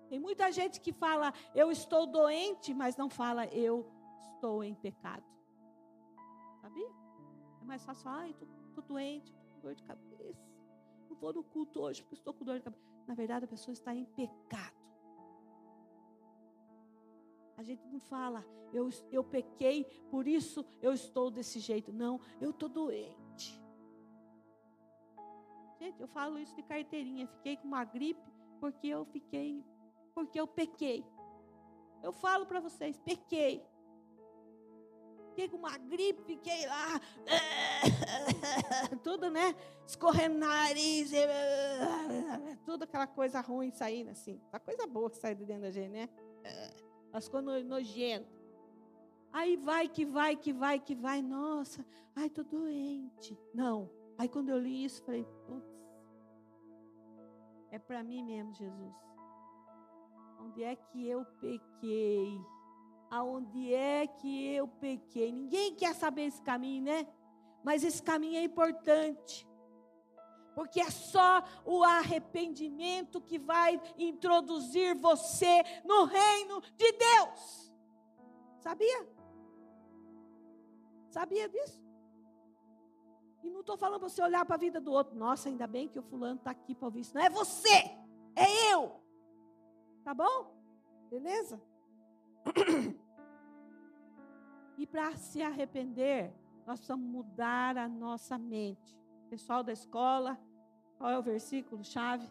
Tem 0.07 0.19
muita 0.19 0.49
gente 0.49 0.79
que 0.79 0.93
fala, 0.93 1.33
eu 1.53 1.69
estou 1.69 2.07
doente, 2.07 2.73
mas 2.73 2.95
não 2.95 3.09
fala, 3.09 3.45
eu 3.47 3.91
estou 4.21 4.63
em 4.63 4.73
pecado. 4.73 5.25
Sabia? 6.61 6.89
É 7.61 7.65
mais 7.65 7.83
fácil 7.83 8.09
ai, 8.09 8.33
estou 8.69 8.85
doente, 8.85 9.33
estou 9.33 9.49
com 9.53 9.59
dor 9.59 9.75
de 9.75 9.83
cabeça. 9.83 10.47
Não 11.09 11.17
vou 11.17 11.33
no 11.33 11.43
culto 11.43 11.81
hoje 11.81 12.01
porque 12.03 12.15
estou 12.15 12.33
com 12.33 12.45
dor 12.45 12.55
de 12.55 12.63
cabeça. 12.63 12.96
Na 13.07 13.13
verdade, 13.13 13.45
a 13.45 13.47
pessoa 13.47 13.73
está 13.73 13.95
em 13.95 14.05
pecado. 14.05 14.75
A 17.55 17.63
gente 17.63 17.87
não 17.87 17.99
fala, 17.99 18.45
eu, 18.73 18.89
eu 19.11 19.23
pequei, 19.23 19.85
por 20.11 20.27
isso 20.27 20.65
eu 20.81 20.93
estou 20.93 21.31
desse 21.31 21.59
jeito. 21.59 21.91
Não, 21.91 22.19
eu 22.39 22.51
estou 22.51 22.69
doente. 22.69 23.59
Gente, 25.79 25.99
eu 26.01 26.07
falo 26.07 26.37
isso 26.37 26.55
de 26.55 26.63
carteirinha. 26.63 27.27
Fiquei 27.27 27.55
com 27.57 27.67
uma 27.67 27.83
gripe 27.85 28.21
porque 28.59 28.87
eu 28.87 29.05
fiquei, 29.05 29.63
porque 30.13 30.39
eu 30.39 30.45
pequei. 30.45 31.05
Eu 32.03 32.11
falo 32.11 32.45
para 32.45 32.59
vocês, 32.59 32.97
pequei 32.97 33.65
fiquei 35.37 35.49
com 35.49 35.57
uma 35.57 35.77
gripe, 35.77 36.23
fiquei 36.23 36.65
lá, 36.65 36.99
tudo, 39.17 39.31
né? 39.31 39.55
Escorrendo 39.85 40.37
nariz, 40.37 41.11
tudo 42.65 42.83
aquela 42.83 43.07
coisa 43.07 43.41
ruim 43.41 43.71
saindo 43.71 44.11
assim. 44.11 44.39
A 44.51 44.59
coisa 44.59 44.85
boa 44.85 45.09
que 45.09 45.17
sai 45.17 45.33
de 45.33 45.45
dentro 45.45 45.63
da 45.63 45.71
gente, 45.71 45.89
né? 45.89 46.09
As 47.11 47.27
coisas. 47.27 47.65
Aí 49.33 49.57
vai, 49.57 49.89
que 49.89 50.05
vai, 50.05 50.35
que 50.35 50.53
vai, 50.53 50.79
que 50.79 50.95
vai. 50.95 51.21
Nossa, 51.21 51.85
ai, 52.15 52.29
tô 52.29 52.43
doente. 52.43 53.37
Não. 53.53 53.89
Aí 54.17 54.29
quando 54.29 54.49
eu 54.49 54.59
li 54.59 54.85
isso, 54.85 55.03
falei, 55.03 55.25
putz, 55.45 55.67
é 57.71 57.79
para 57.79 58.03
mim 58.03 58.23
mesmo, 58.23 58.53
Jesus. 58.53 58.93
Onde 60.39 60.63
é 60.63 60.75
que 60.75 61.07
eu 61.07 61.25
pequei? 61.39 62.39
aonde 63.09 63.73
é 63.73 64.05
que 64.05 64.53
eu 64.53 64.67
pequei. 64.67 65.31
Ninguém 65.31 65.73
quer 65.73 65.93
saber 65.95 66.23
esse 66.23 66.41
caminho, 66.41 66.83
né? 66.83 67.07
Mas 67.63 67.83
esse 67.83 68.01
caminho 68.01 68.37
é 68.37 68.43
importante. 68.43 69.47
Porque 70.55 70.79
é 70.79 70.89
só 70.89 71.43
o 71.65 71.83
arrependimento 71.83 73.21
que 73.21 73.37
vai 73.37 73.79
introduzir 73.97 74.95
você 74.95 75.63
no 75.85 76.05
reino 76.05 76.61
de 76.75 76.91
Deus. 76.93 77.73
Sabia? 78.59 79.07
Sabia 81.09 81.47
disso? 81.47 81.87
E 83.43 83.49
não 83.49 83.61
estou 83.61 83.77
falando 83.77 83.99
para 83.99 84.09
você 84.09 84.21
olhar 84.21 84.43
para 84.45 84.55
a 84.55 84.59
vida 84.59 84.81
do 84.81 84.91
outro. 84.91 85.15
Nossa, 85.15 85.47
ainda 85.47 85.67
bem 85.67 85.87
que 85.87 85.99
o 85.99 86.03
fulano 86.03 86.37
está 86.37 86.51
aqui 86.51 86.73
para 86.73 86.87
ouvir 86.87 87.01
isso. 87.01 87.15
Não 87.15 87.21
é 87.21 87.29
você, 87.29 87.95
é 88.35 88.73
eu. 88.73 88.99
Tá 90.03 90.13
bom? 90.13 90.53
Beleza? 91.09 91.61
E 94.77 94.85
para 94.85 95.15
se 95.15 95.41
arrepender, 95.41 96.31
nós 96.67 96.79
precisamos 96.79 97.07
mudar 97.09 97.77
a 97.77 97.87
nossa 97.87 98.37
mente. 98.37 98.93
Pessoal 99.29 99.63
da 99.63 99.71
escola, 99.71 100.37
qual 100.97 101.09
é 101.09 101.17
o 101.17 101.23
versículo 101.23 101.81
chave? 101.81 102.29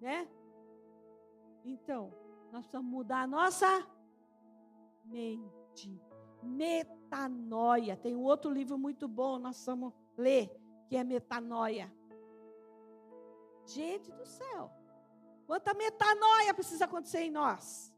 Né? 0.00 0.26
Então, 1.62 2.14
nós 2.50 2.62
precisamos 2.62 2.90
mudar 2.90 3.20
a 3.20 3.26
nossa 3.26 3.86
mente. 5.04 6.02
Metanoia. 6.42 7.94
Tem 7.94 8.16
um 8.16 8.22
outro 8.22 8.50
livro 8.50 8.78
muito 8.78 9.06
bom, 9.06 9.38
nós 9.38 9.56
precisamos 9.56 9.92
ler, 10.16 10.50
que 10.88 10.96
é 10.96 11.04
Metanoia. 11.04 11.92
Gente 13.66 14.10
do 14.12 14.24
céu. 14.24 14.72
Quanta 15.46 15.74
metanoia 15.74 16.54
precisa 16.54 16.86
acontecer 16.86 17.20
em 17.20 17.30
nós? 17.30 17.94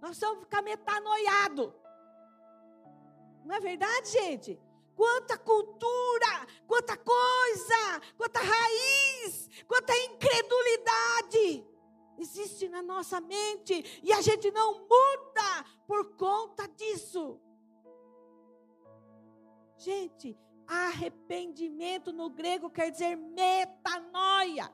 Nós 0.00 0.18
vamos 0.18 0.40
ficar 0.40 0.62
metanoiado. 0.62 1.83
Não 3.44 3.54
é 3.54 3.60
verdade, 3.60 4.10
gente? 4.10 4.58
Quanta 4.96 5.36
cultura, 5.36 6.46
quanta 6.66 6.96
coisa, 6.96 8.00
quanta 8.16 8.40
raiz, 8.40 9.50
quanta 9.66 9.92
incredulidade 9.96 11.66
existe 12.18 12.68
na 12.68 12.80
nossa 12.80 13.20
mente 13.20 14.00
e 14.02 14.12
a 14.12 14.20
gente 14.22 14.50
não 14.52 14.86
muda 14.88 15.64
por 15.86 16.16
conta 16.16 16.68
disso. 16.68 17.40
Gente, 19.76 20.38
arrependimento 20.66 22.12
no 22.12 22.30
grego 22.30 22.70
quer 22.70 22.90
dizer 22.90 23.16
metanoia 23.16 24.72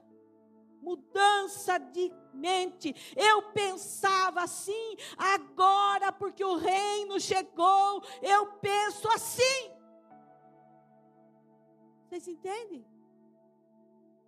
mudança 0.81 1.79
de 1.79 2.13
mente. 2.33 2.95
Eu 3.17 3.51
pensava 3.53 4.43
assim, 4.43 4.97
agora, 5.17 6.13
porque 6.13 6.45
o 6.45 6.57
reino 6.57 7.21
chegou, 7.21 8.03
eu 8.23 8.47
penso 8.55 9.09
assim. 9.09 9.73
Vocês 12.09 12.27
entendem? 12.27 12.85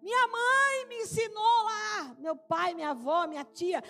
Minha 0.00 0.26
mãe 0.26 0.86
me 0.88 0.96
ensinou 1.02 1.62
lá, 1.64 2.16
meu 2.18 2.36
pai, 2.36 2.74
minha 2.74 2.90
avó, 2.90 3.26
minha 3.26 3.44
tia, 3.44 3.82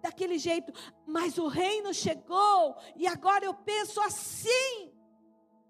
daquele 0.00 0.38
jeito, 0.38 0.72
mas 1.06 1.38
o 1.38 1.46
reino 1.46 1.92
chegou 1.92 2.76
e 2.96 3.06
agora 3.06 3.44
eu 3.44 3.54
penso 3.54 4.00
assim. 4.00 4.92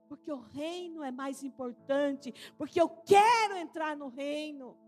Porque 0.09 0.33
o 0.33 0.39
reino 0.39 1.03
é 1.03 1.11
mais 1.11 1.43
importante, 1.43 2.33
porque 2.57 2.81
eu 2.81 2.89
quero 2.89 3.57
entrar 3.57 3.97
no 3.97 4.09
reino. 4.09 4.79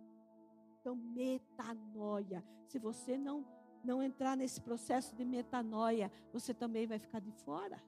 Então, 0.81 0.95
metanoia. 0.97 2.45
Se 2.67 2.79
você 2.79 3.19
não 3.19 3.45
não 3.83 4.03
entrar 4.03 4.37
nesse 4.37 4.61
processo 4.61 5.17
de 5.17 5.25
metanoia, 5.25 6.13
você 6.33 6.53
também 6.53 6.87
vai 6.87 6.99
ficar 6.99 7.19
de 7.19 7.33
fora. 7.33 7.83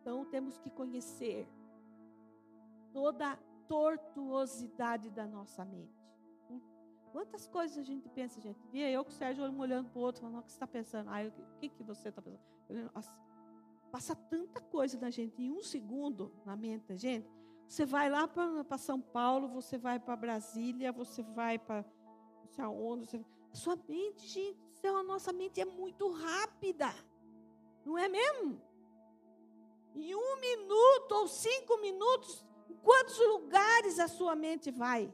Então 0.00 0.24
temos 0.26 0.56
que 0.58 0.70
conhecer 0.70 1.48
toda 2.92 3.32
a 3.32 3.36
tortuosidade 3.66 5.10
da 5.10 5.26
nossa 5.26 5.64
mente. 5.64 5.96
Quantas 7.10 7.48
coisas 7.48 7.78
a 7.78 7.82
gente 7.82 8.08
pensa, 8.10 8.40
gente? 8.40 8.60
Via 8.68 8.90
eu 8.90 9.02
com 9.02 9.10
o 9.10 9.12
Sérgio 9.12 9.44
um 9.44 9.58
olhando 9.58 9.88
para 9.88 9.98
o 9.98 10.02
outro, 10.02 10.20
falando, 10.20 10.38
o 10.38 10.42
que 10.42 10.52
você 10.52 10.56
está 10.56 10.66
pensando? 10.66 11.08
Ah, 11.08 11.22
o 11.26 11.58
que, 11.58 11.70
que 11.70 11.82
você 11.82 12.10
está 12.10 12.20
pensando? 12.22 12.92
Nossa, 12.94 13.18
passa 13.90 14.14
tanta 14.14 14.60
coisa 14.60 15.00
na 15.00 15.10
gente 15.10 15.42
em 15.42 15.50
um 15.50 15.62
segundo 15.62 16.30
na 16.44 16.54
mente 16.54 16.86
da 16.86 16.94
gente. 16.94 17.28
Você 17.66 17.84
vai 17.84 18.08
lá 18.08 18.28
para 18.28 18.78
São 18.78 19.00
Paulo, 19.00 19.48
você 19.48 19.76
vai 19.76 19.98
para 19.98 20.16
Brasília, 20.16 20.92
você 20.92 21.22
vai 21.22 21.58
para 21.58 21.84
não 22.42 22.48
sei 22.48 22.64
aonde. 22.64 23.06
Você... 23.06 23.24
Sua 23.52 23.76
mente, 23.88 24.26
gente, 24.26 24.86
a 24.86 25.02
nossa 25.02 25.32
mente 25.32 25.60
é 25.60 25.64
muito 25.64 26.10
rápida. 26.10 26.94
Não 27.84 27.98
é 27.98 28.08
mesmo? 28.08 28.60
Em 29.94 30.14
um 30.14 30.40
minuto 30.40 31.12
ou 31.12 31.26
cinco 31.26 31.78
minutos, 31.78 32.44
em 32.68 32.74
quantos 32.76 33.18
lugares 33.18 33.98
a 33.98 34.08
sua 34.08 34.36
mente 34.36 34.70
vai? 34.70 35.12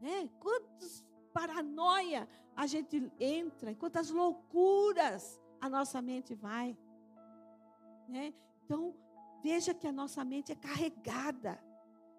Né? 0.00 0.28
Quantas 0.38 1.04
paranoia 1.32 2.28
a 2.54 2.66
gente 2.66 3.12
entra, 3.20 3.74
quantas 3.74 4.10
loucuras 4.10 5.38
a 5.60 5.68
nossa 5.68 6.00
mente 6.00 6.34
vai. 6.34 6.76
Né? 8.08 8.32
Então, 8.64 8.94
veja 9.46 9.72
que 9.72 9.86
a 9.86 9.92
nossa 9.92 10.24
mente 10.24 10.50
é 10.50 10.56
carregada 10.56 11.52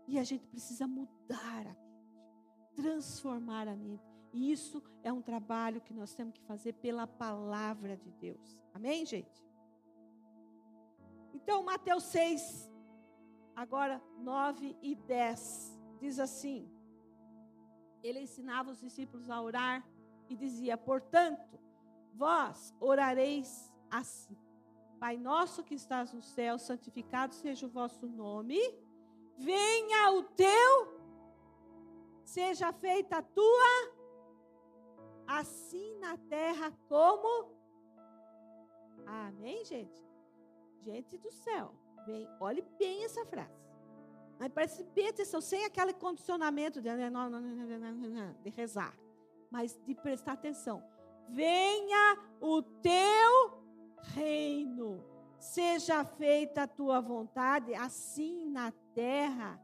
e 0.08 0.18
a 0.18 0.24
gente 0.24 0.46
precisa 0.48 0.88
mudar 0.88 1.64
a 1.72 1.74
mente, 1.74 2.74
transformar 2.74 3.68
a 3.68 3.76
mente. 3.76 4.08
E 4.32 4.50
isso 4.50 4.82
é 5.04 5.12
um 5.12 5.22
trabalho 5.22 5.82
que 5.82 5.94
nós 5.94 6.14
temos 6.14 6.34
que 6.36 6.42
fazer 6.52 6.72
pela 6.86 7.06
palavra 7.06 7.98
de 7.98 8.12
Deus. 8.12 8.58
Amém, 8.74 9.06
gente? 9.06 9.46
Então, 11.34 11.64
Mateus 11.64 12.06
6, 12.06 12.72
agora 13.54 14.02
9 14.20 14.78
e 14.82 14.96
10, 14.96 15.78
diz 16.00 16.20
assim: 16.20 16.72
Ele 18.02 18.22
ensinava 18.22 18.72
os 18.72 18.80
discípulos 18.80 19.30
a 19.30 19.42
orar 19.42 19.86
e 20.30 20.36
dizia: 20.38 20.78
Portanto, 20.78 21.60
vós 22.14 22.74
orareis 22.80 23.70
assim: 23.92 24.38
Pai 25.00 25.16
nosso 25.18 25.64
que 25.64 25.76
estás 25.76 26.12
no 26.12 26.22
céu, 26.22 26.58
santificado 26.58 27.34
seja 27.34 27.68
o 27.68 27.70
vosso 27.70 28.08
nome, 28.08 28.60
venha 29.38 30.12
o 30.14 30.24
teu, 30.24 30.72
seja 32.24 32.74
feita 32.74 33.18
a 33.18 33.22
tua, 33.22 33.94
assim 35.28 35.98
na 36.00 36.18
terra 36.18 36.72
como. 36.90 37.56
Amém, 39.06 39.64
gente? 39.66 40.02
Gente 40.82 41.18
do 41.18 41.32
céu, 41.32 41.76
bem, 42.06 42.28
olhe 42.40 42.64
bem 42.80 43.04
essa 43.04 43.24
frase. 43.26 43.68
Mas 44.40 44.50
preste 44.50 44.84
bem 44.84 45.10
atenção, 45.10 45.42
sem 45.42 45.66
aquele 45.66 45.94
condicionamento 45.94 46.82
de, 46.82 46.90
de 48.44 48.50
rezar, 48.50 48.96
mas 49.50 49.80
de 49.86 49.96
prestar 49.96 50.34
atenção. 50.34 50.84
Venha 51.30 52.18
o 52.40 52.62
teu 52.62 53.58
reino, 54.14 54.87
seja 55.40 56.04
feita 56.04 56.64
a 56.64 56.68
tua 56.68 57.00
vontade, 57.00 57.74
assim 57.74 58.46
na 58.50 58.72
terra, 58.94 59.62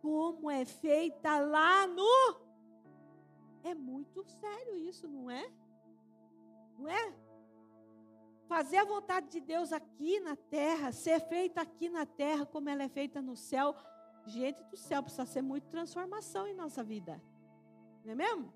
como 0.00 0.50
é 0.50 0.64
feita 0.64 1.38
lá 1.38 1.86
no. 1.86 2.44
É 3.62 3.74
muito 3.74 4.24
sério 4.24 4.76
isso, 4.76 5.08
não 5.08 5.30
é? 5.30 5.50
Não 6.78 6.88
é? 6.88 7.24
fazer 8.46 8.76
a 8.76 8.84
vontade 8.84 9.28
de 9.30 9.40
Deus 9.40 9.72
aqui 9.72 10.20
na 10.20 10.36
terra, 10.36 10.92
ser 10.92 11.20
feita 11.20 11.60
aqui 11.60 11.88
na 11.88 12.06
terra 12.06 12.46
como 12.46 12.68
ela 12.68 12.82
é 12.82 12.88
feita 12.88 13.20
no 13.20 13.36
céu. 13.36 13.74
Gente 14.26 14.62
do 14.64 14.76
céu, 14.76 15.02
precisa 15.02 15.26
ser 15.26 15.42
muita 15.42 15.68
transformação 15.68 16.46
em 16.46 16.54
nossa 16.54 16.82
vida. 16.82 17.20
Não 18.04 18.12
é 18.12 18.14
mesmo? 18.14 18.52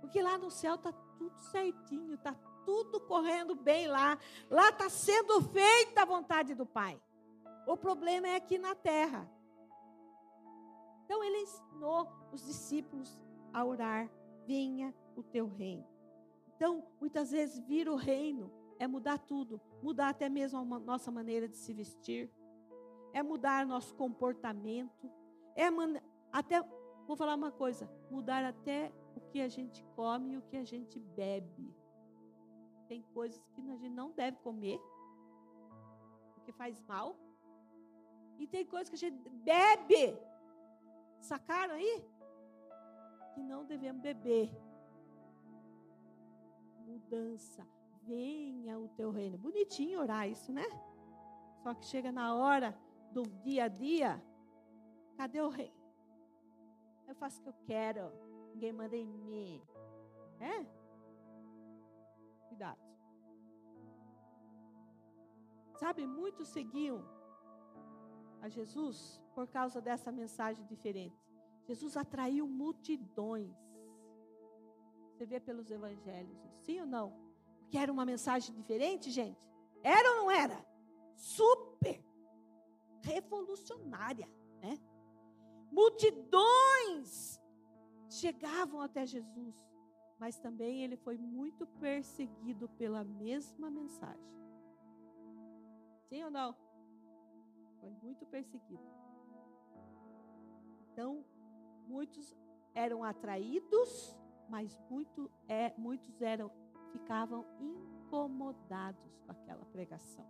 Porque 0.00 0.22
lá 0.22 0.38
no 0.38 0.50
céu 0.50 0.74
está 0.74 0.92
tudo 0.92 1.38
certinho, 1.50 2.14
está 2.14 2.34
tudo 2.64 3.00
correndo 3.00 3.54
bem 3.54 3.86
lá. 3.86 4.18
Lá 4.48 4.68
está 4.68 4.88
sendo 4.88 5.40
feita 5.42 6.02
a 6.02 6.04
vontade 6.04 6.54
do 6.54 6.66
Pai. 6.66 7.00
O 7.66 7.76
problema 7.76 8.28
é 8.28 8.36
aqui 8.36 8.58
na 8.58 8.74
terra. 8.74 9.30
Então 11.04 11.22
ele 11.24 11.38
ensinou 11.38 12.08
os 12.32 12.44
discípulos 12.44 13.18
a 13.52 13.64
orar: 13.64 14.10
venha 14.46 14.94
o 15.16 15.22
teu 15.22 15.46
reino. 15.46 15.86
Então, 16.56 16.84
muitas 17.00 17.30
vezes, 17.30 17.58
vir 17.60 17.88
o 17.88 17.96
reino 17.96 18.52
é 18.78 18.86
mudar 18.86 19.18
tudo, 19.18 19.60
mudar 19.82 20.10
até 20.10 20.28
mesmo 20.28 20.58
a 20.58 20.78
nossa 20.78 21.10
maneira 21.10 21.48
de 21.48 21.56
se 21.56 21.72
vestir, 21.72 22.30
é 23.12 23.22
mudar 23.22 23.66
nosso 23.66 23.94
comportamento, 23.94 25.10
é 25.56 25.64
até, 26.32 26.62
vou 27.06 27.16
falar 27.16 27.34
uma 27.34 27.50
coisa, 27.50 27.90
mudar 28.10 28.44
até 28.44 28.92
o 29.16 29.20
que 29.20 29.40
a 29.40 29.48
gente 29.48 29.84
come 29.96 30.32
e 30.32 30.36
o 30.36 30.42
que 30.42 30.56
a 30.56 30.64
gente 30.64 30.98
bebe. 30.98 31.74
Tem 32.90 33.02
coisas 33.14 33.40
que 33.54 33.60
a 33.60 33.64
gente 33.64 33.88
não 33.88 34.10
deve 34.10 34.36
comer, 34.38 34.80
porque 36.34 36.50
faz 36.50 36.80
mal, 36.88 37.14
e 38.36 38.48
tem 38.48 38.66
coisas 38.66 38.88
que 38.88 38.96
a 38.96 38.98
gente 38.98 39.28
bebe. 39.28 40.18
Sacaram 41.20 41.74
aí? 41.74 42.04
Que 43.32 43.42
não 43.44 43.64
devemos 43.64 44.02
beber. 44.02 44.50
Mudança 46.84 47.64
venha 48.02 48.76
o 48.76 48.88
teu 48.88 49.12
reino. 49.12 49.38
Bonitinho 49.38 50.00
orar 50.00 50.28
isso, 50.28 50.50
né? 50.52 50.66
Só 51.62 51.72
que 51.74 51.84
chega 51.84 52.10
na 52.10 52.34
hora 52.34 52.76
do 53.12 53.22
dia 53.44 53.66
a 53.66 53.68
dia, 53.68 54.20
cadê 55.16 55.40
o 55.40 55.48
rei? 55.48 55.72
Eu 57.06 57.14
faço 57.14 57.38
o 57.38 57.42
que 57.44 57.48
eu 57.50 57.58
quero, 57.66 58.10
ninguém 58.52 58.72
manda 58.72 58.96
em 58.96 59.06
mim. 59.06 59.62
É? 60.40 60.79
Cuidado. 62.60 62.78
Sabe, 65.78 66.06
muitos 66.06 66.48
seguiam 66.48 67.02
a 68.42 68.50
Jesus 68.50 69.22
por 69.34 69.48
causa 69.48 69.80
dessa 69.80 70.12
mensagem 70.12 70.66
diferente. 70.66 71.16
Jesus 71.64 71.96
atraiu 71.96 72.46
multidões. 72.46 73.56
Você 75.08 75.24
vê 75.24 75.40
pelos 75.40 75.70
evangelhos, 75.70 76.38
sim 76.58 76.80
ou 76.80 76.86
não? 76.86 77.30
que 77.70 77.78
era 77.78 77.90
uma 77.90 78.04
mensagem 78.04 78.54
diferente, 78.54 79.10
gente? 79.10 79.48
Era 79.82 80.10
ou 80.10 80.16
não 80.16 80.30
era? 80.30 80.66
Super 81.14 82.04
revolucionária, 83.02 84.28
né? 84.60 84.76
Multidões 85.70 87.40
chegavam 88.08 88.80
até 88.80 89.06
Jesus, 89.06 89.69
mas 90.20 90.38
também 90.38 90.84
ele 90.84 90.98
foi 90.98 91.16
muito 91.16 91.66
perseguido 91.66 92.68
pela 92.68 93.02
mesma 93.02 93.70
mensagem. 93.70 94.30
Sim 96.10 96.24
ou 96.24 96.30
não? 96.30 96.54
Foi 97.80 97.90
muito 98.02 98.26
perseguido. 98.26 98.84
Então, 100.92 101.24
muitos 101.88 102.36
eram 102.74 103.02
atraídos, 103.02 104.14
mas 104.46 104.78
muito, 104.90 105.30
é, 105.48 105.72
muitos 105.78 106.20
eram 106.20 106.50
ficavam 106.92 107.46
incomodados 107.58 109.16
com 109.24 109.32
aquela 109.32 109.64
pregação. 109.66 110.26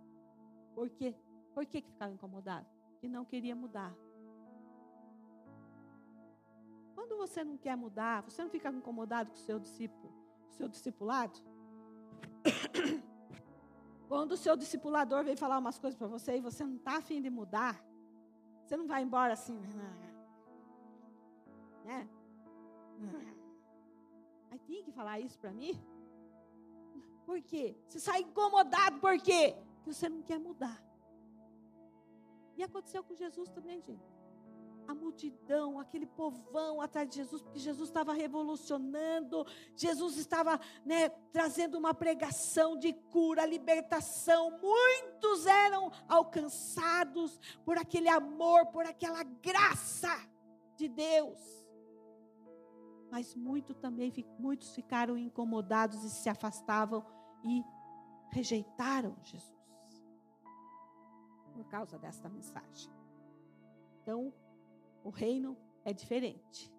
Por 0.73 0.89
quê? 0.89 1.13
Por 1.53 1.65
que, 1.65 1.81
que 1.81 1.91
ficavam 1.91 2.13
incomodados? 2.15 2.71
Que 3.01 3.09
não 3.09 3.25
queria 3.25 3.55
mudar. 3.55 3.93
Quando 7.11 7.27
você 7.27 7.43
não 7.43 7.57
quer 7.57 7.75
mudar, 7.75 8.21
você 8.21 8.41
não 8.41 8.49
fica 8.49 8.69
incomodado 8.69 9.31
com 9.31 9.35
o 9.35 9.39
seu 9.39 9.59
discípulo, 9.59 10.13
o 10.49 10.53
seu 10.53 10.69
discipulado? 10.69 11.37
Quando 14.07 14.31
o 14.31 14.37
seu 14.37 14.55
discipulador 14.55 15.21
vem 15.25 15.35
falar 15.35 15.57
umas 15.57 15.77
coisas 15.77 15.97
para 15.97 16.07
você 16.07 16.37
e 16.37 16.41
você 16.41 16.63
não 16.63 16.77
está 16.77 16.99
afim 16.99 17.21
de 17.21 17.29
mudar, 17.29 17.83
você 18.63 18.77
não 18.77 18.87
vai 18.87 19.03
embora 19.03 19.33
assim, 19.33 19.59
né? 21.83 22.07
Aí 24.49 24.59
tem 24.59 24.81
que 24.81 24.91
falar 24.93 25.19
isso 25.19 25.37
para 25.37 25.51
mim? 25.51 25.73
Por 27.25 27.41
quê? 27.41 27.75
Você 27.89 27.99
sai 27.99 28.21
incomodado 28.21 29.01
por 29.01 29.19
quê? 29.19 29.57
Porque 29.75 29.93
você 29.93 30.07
não 30.07 30.21
quer 30.21 30.39
mudar. 30.39 30.81
E 32.55 32.63
aconteceu 32.63 33.03
com 33.03 33.13
Jesus 33.13 33.49
também, 33.49 33.81
gente. 33.81 34.20
A 34.87 34.93
multidão, 34.93 35.79
aquele 35.79 36.05
povão 36.05 36.81
atrás 36.81 37.07
de 37.09 37.15
Jesus, 37.15 37.41
porque 37.41 37.59
Jesus 37.59 37.89
estava 37.89 38.13
revolucionando, 38.13 39.45
Jesus 39.75 40.17
estava 40.17 40.59
né, 40.85 41.09
trazendo 41.31 41.77
uma 41.77 41.93
pregação 41.93 42.77
de 42.77 42.93
cura, 42.93 43.45
libertação. 43.45 44.59
Muitos 44.59 45.45
eram 45.45 45.91
alcançados 46.07 47.39
por 47.63 47.77
aquele 47.77 48.09
amor, 48.09 48.67
por 48.67 48.85
aquela 48.85 49.23
graça 49.23 50.15
de 50.75 50.87
Deus. 50.87 51.39
Mas 53.11 53.35
muito 53.35 53.73
também, 53.73 54.11
muitos 54.39 54.73
ficaram 54.73 55.17
incomodados 55.17 56.03
e 56.03 56.09
se 56.09 56.29
afastavam 56.29 57.05
e 57.43 57.63
rejeitaram 58.31 59.17
Jesus 59.21 59.61
por 61.51 61.65
causa 61.65 61.99
desta 61.99 62.29
mensagem. 62.29 62.91
Então, 64.01 64.33
o 65.03 65.09
reino 65.09 65.57
é 65.83 65.93
diferente. 65.93 66.71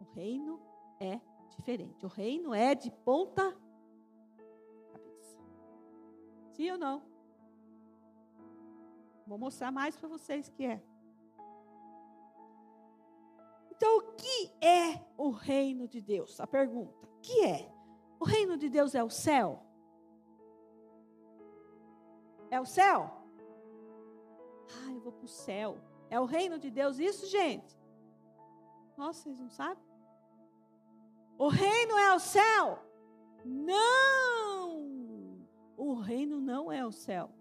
O 0.00 0.04
reino 0.14 0.60
é 1.00 1.20
diferente. 1.50 2.04
O 2.04 2.08
reino 2.08 2.54
é 2.54 2.74
de 2.74 2.90
ponta 2.90 3.52
cabeça. 4.92 5.38
Sim 6.52 6.70
ou 6.72 6.78
não? 6.78 7.02
Vou 9.26 9.38
mostrar 9.38 9.72
mais 9.72 9.96
para 9.96 10.08
vocês 10.08 10.48
que 10.48 10.64
é. 10.66 10.82
Então, 13.70 13.98
o 13.98 14.02
que 14.12 14.52
é 14.64 15.04
o 15.16 15.30
reino 15.30 15.88
de 15.88 16.00
Deus? 16.00 16.40
A 16.40 16.46
pergunta: 16.46 17.06
o 17.06 17.20
que 17.20 17.44
é? 17.44 17.72
O 18.20 18.24
reino 18.24 18.56
de 18.56 18.68
Deus 18.68 18.94
é 18.94 19.02
o 19.02 19.10
céu? 19.10 19.62
É 22.50 22.60
o 22.60 22.64
céu? 22.64 23.10
Ah, 24.70 24.92
eu 24.92 25.00
vou 25.00 25.12
para 25.12 25.24
o 25.24 25.28
céu. 25.28 25.78
É 26.14 26.20
o 26.20 26.26
reino 26.26 26.60
de 26.60 26.70
Deus 26.70 27.00
isso, 27.00 27.26
gente? 27.26 27.76
Nossa, 28.96 29.22
vocês 29.22 29.40
não 29.40 29.50
sabem? 29.50 29.82
O 31.36 31.48
reino 31.48 31.98
é 31.98 32.14
o 32.14 32.20
céu? 32.20 32.78
Não! 33.44 35.44
O 35.76 35.94
reino 35.94 36.40
não 36.40 36.70
é 36.70 36.86
o 36.86 36.92
céu. 36.92 37.32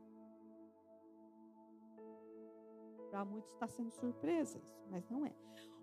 Para 3.12 3.24
muitos 3.24 3.52
está 3.52 3.68
sendo 3.68 3.92
surpresa 3.92 4.60
mas 4.90 5.08
não 5.08 5.24
é. 5.24 5.36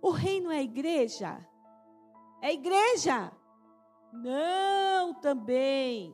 O 0.02 0.10
reino 0.10 0.50
é 0.50 0.58
a 0.58 0.62
igreja? 0.62 1.48
É 2.42 2.52
igreja? 2.52 3.30
Não, 4.12 5.14
também. 5.14 6.12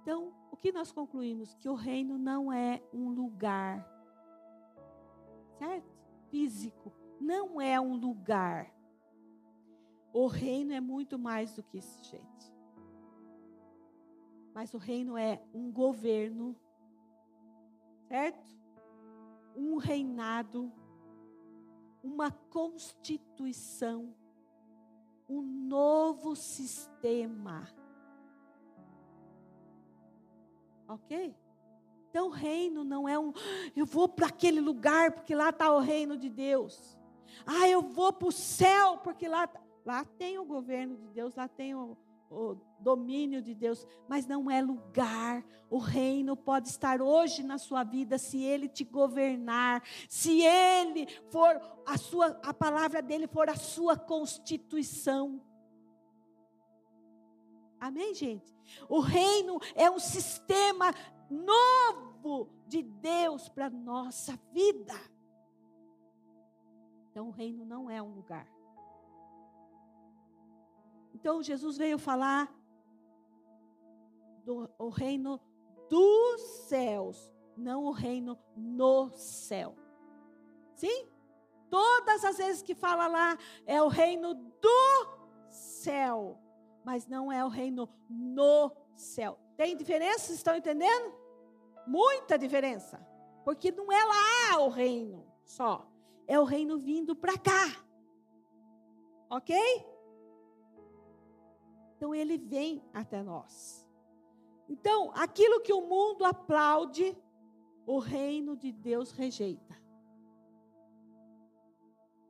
Então, 0.00 0.32
que 0.62 0.70
nós 0.70 0.92
concluímos? 0.92 1.54
Que 1.56 1.68
o 1.68 1.74
reino 1.74 2.16
não 2.16 2.52
é 2.52 2.80
um 2.94 3.10
lugar, 3.10 3.84
certo? 5.58 5.92
Físico, 6.30 6.92
não 7.20 7.60
é 7.60 7.80
um 7.80 7.96
lugar. 7.96 8.72
O 10.12 10.28
reino 10.28 10.72
é 10.72 10.80
muito 10.80 11.18
mais 11.18 11.52
do 11.56 11.64
que 11.64 11.78
isso, 11.78 12.04
gente. 12.04 12.54
Mas 14.54 14.72
o 14.72 14.78
reino 14.78 15.18
é 15.18 15.42
um 15.52 15.72
governo, 15.72 16.54
certo? 18.06 18.48
Um 19.56 19.78
reinado, 19.78 20.72
uma 22.04 22.30
constituição, 22.30 24.14
um 25.28 25.42
novo 25.42 26.36
sistema 26.36 27.81
Ok? 30.92 31.34
Então, 32.10 32.26
o 32.26 32.30
reino 32.30 32.84
não 32.84 33.08
é 33.08 33.18
um, 33.18 33.32
eu 33.74 33.86
vou 33.86 34.06
para 34.06 34.26
aquele 34.26 34.60
lugar 34.60 35.12
porque 35.12 35.34
lá 35.34 35.48
está 35.48 35.72
o 35.74 35.78
reino 35.78 36.18
de 36.18 36.28
Deus. 36.28 36.98
Ah, 37.46 37.66
eu 37.66 37.80
vou 37.80 38.12
para 38.12 38.28
o 38.28 38.32
céu 38.32 38.98
porque 38.98 39.26
lá, 39.26 39.46
tá, 39.46 39.58
lá 39.82 40.04
tem 40.04 40.38
o 40.38 40.44
governo 40.44 40.94
de 40.94 41.08
Deus, 41.08 41.34
lá 41.34 41.48
tem 41.48 41.74
o, 41.74 41.96
o 42.30 42.56
domínio 42.78 43.40
de 43.40 43.54
Deus, 43.54 43.86
mas 44.06 44.26
não 44.26 44.50
é 44.50 44.60
lugar. 44.60 45.42
O 45.70 45.78
reino 45.78 46.36
pode 46.36 46.68
estar 46.68 47.00
hoje 47.00 47.42
na 47.42 47.56
sua 47.56 47.82
vida 47.82 48.18
se 48.18 48.42
ele 48.42 48.68
te 48.68 48.84
governar, 48.84 49.82
se 50.10 50.42
ele 50.42 51.06
for 51.30 51.58
a 51.86 51.96
sua 51.96 52.38
a 52.42 52.52
palavra 52.52 53.00
dele 53.00 53.26
for 53.26 53.48
a 53.48 53.56
sua 53.56 53.96
constituição. 53.96 55.40
Amém, 57.80 58.14
gente? 58.14 58.54
O 58.88 59.00
reino 59.00 59.58
é 59.74 59.90
um 59.90 59.98
sistema 59.98 60.92
novo 61.30 62.48
de 62.66 62.82
Deus 62.82 63.48
para 63.48 63.70
nossa 63.70 64.38
vida. 64.52 64.94
Então, 67.10 67.28
o 67.28 67.30
reino 67.30 67.64
não 67.64 67.90
é 67.90 68.00
um 68.00 68.14
lugar. 68.14 68.48
Então, 71.14 71.42
Jesus 71.42 71.76
veio 71.76 71.98
falar 71.98 72.52
do 74.44 74.68
o 74.78 74.88
reino 74.88 75.40
dos 75.88 76.40
céus, 76.68 77.32
não 77.56 77.84
o 77.84 77.92
reino 77.92 78.38
no 78.56 79.10
céu. 79.10 79.76
Sim? 80.74 81.06
Todas 81.70 82.24
as 82.24 82.38
vezes 82.38 82.62
que 82.62 82.74
fala 82.74 83.06
lá, 83.06 83.38
é 83.66 83.82
o 83.82 83.88
reino 83.88 84.34
do 84.34 85.06
céu 85.50 86.38
mas 86.84 87.06
não 87.06 87.32
é 87.32 87.44
o 87.44 87.48
reino 87.48 87.88
no 88.08 88.72
céu. 88.96 89.38
Tem 89.56 89.76
diferença? 89.76 90.32
Estão 90.32 90.56
entendendo? 90.56 91.14
Muita 91.86 92.38
diferença. 92.38 93.04
Porque 93.44 93.70
não 93.72 93.90
é 93.92 94.04
lá 94.04 94.60
o 94.60 94.68
reino 94.68 95.26
só. 95.44 95.86
É 96.26 96.38
o 96.38 96.44
reino 96.44 96.78
vindo 96.78 97.14
para 97.14 97.36
cá. 97.38 97.66
Ok? 99.28 99.56
Então 101.96 102.14
ele 102.14 102.38
vem 102.38 102.84
até 102.92 103.22
nós. 103.22 103.88
Então, 104.68 105.12
aquilo 105.14 105.60
que 105.60 105.72
o 105.72 105.82
mundo 105.82 106.24
aplaude, 106.24 107.16
o 107.86 107.98
reino 107.98 108.56
de 108.56 108.72
Deus 108.72 109.12
rejeita. 109.12 109.76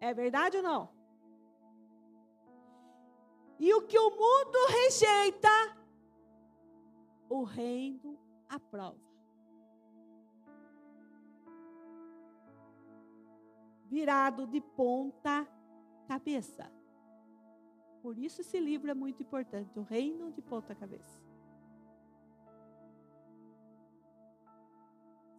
É 0.00 0.12
verdade 0.12 0.56
ou 0.56 0.62
não? 0.62 1.01
E 3.64 3.72
o 3.74 3.82
que 3.82 3.96
o 3.96 4.10
mundo 4.10 4.58
rejeita, 4.70 5.48
o 7.28 7.44
reino 7.44 8.18
aprova. 8.48 8.98
Virado 13.86 14.48
de 14.48 14.60
ponta 14.60 15.46
cabeça. 16.08 16.72
Por 18.02 18.18
isso 18.18 18.40
esse 18.40 18.58
livro 18.58 18.90
é 18.90 18.94
muito 18.94 19.22
importante, 19.22 19.78
o 19.78 19.82
reino 19.82 20.32
de 20.32 20.42
ponta 20.42 20.74
cabeça. 20.74 21.22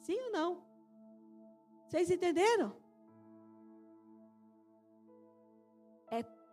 Sim 0.02 0.18
ou 0.22 0.32
não? 0.32 0.64
Vocês 1.90 2.10
entenderam? 2.10 2.83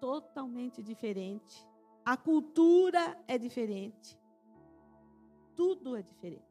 Totalmente 0.01 0.83
diferente. 0.83 1.67
A 2.05 2.17
cultura 2.17 3.23
é 3.29 3.37
diferente. 3.39 4.19
Tudo 5.55 5.95
é 5.95 6.03
diferente. 6.03 6.51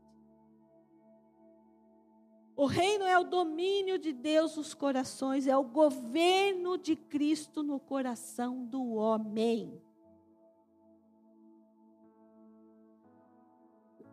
O 2.55 2.65
reino 2.65 3.05
é 3.05 3.17
o 3.17 3.23
domínio 3.23 3.97
de 3.97 4.11
Deus 4.11 4.57
nos 4.57 4.73
corações, 4.73 5.47
é 5.47 5.57
o 5.57 5.63
governo 5.63 6.77
de 6.77 6.95
Cristo 6.95 7.63
no 7.63 7.79
coração 7.79 8.65
do 8.65 8.95
homem. 8.95 9.81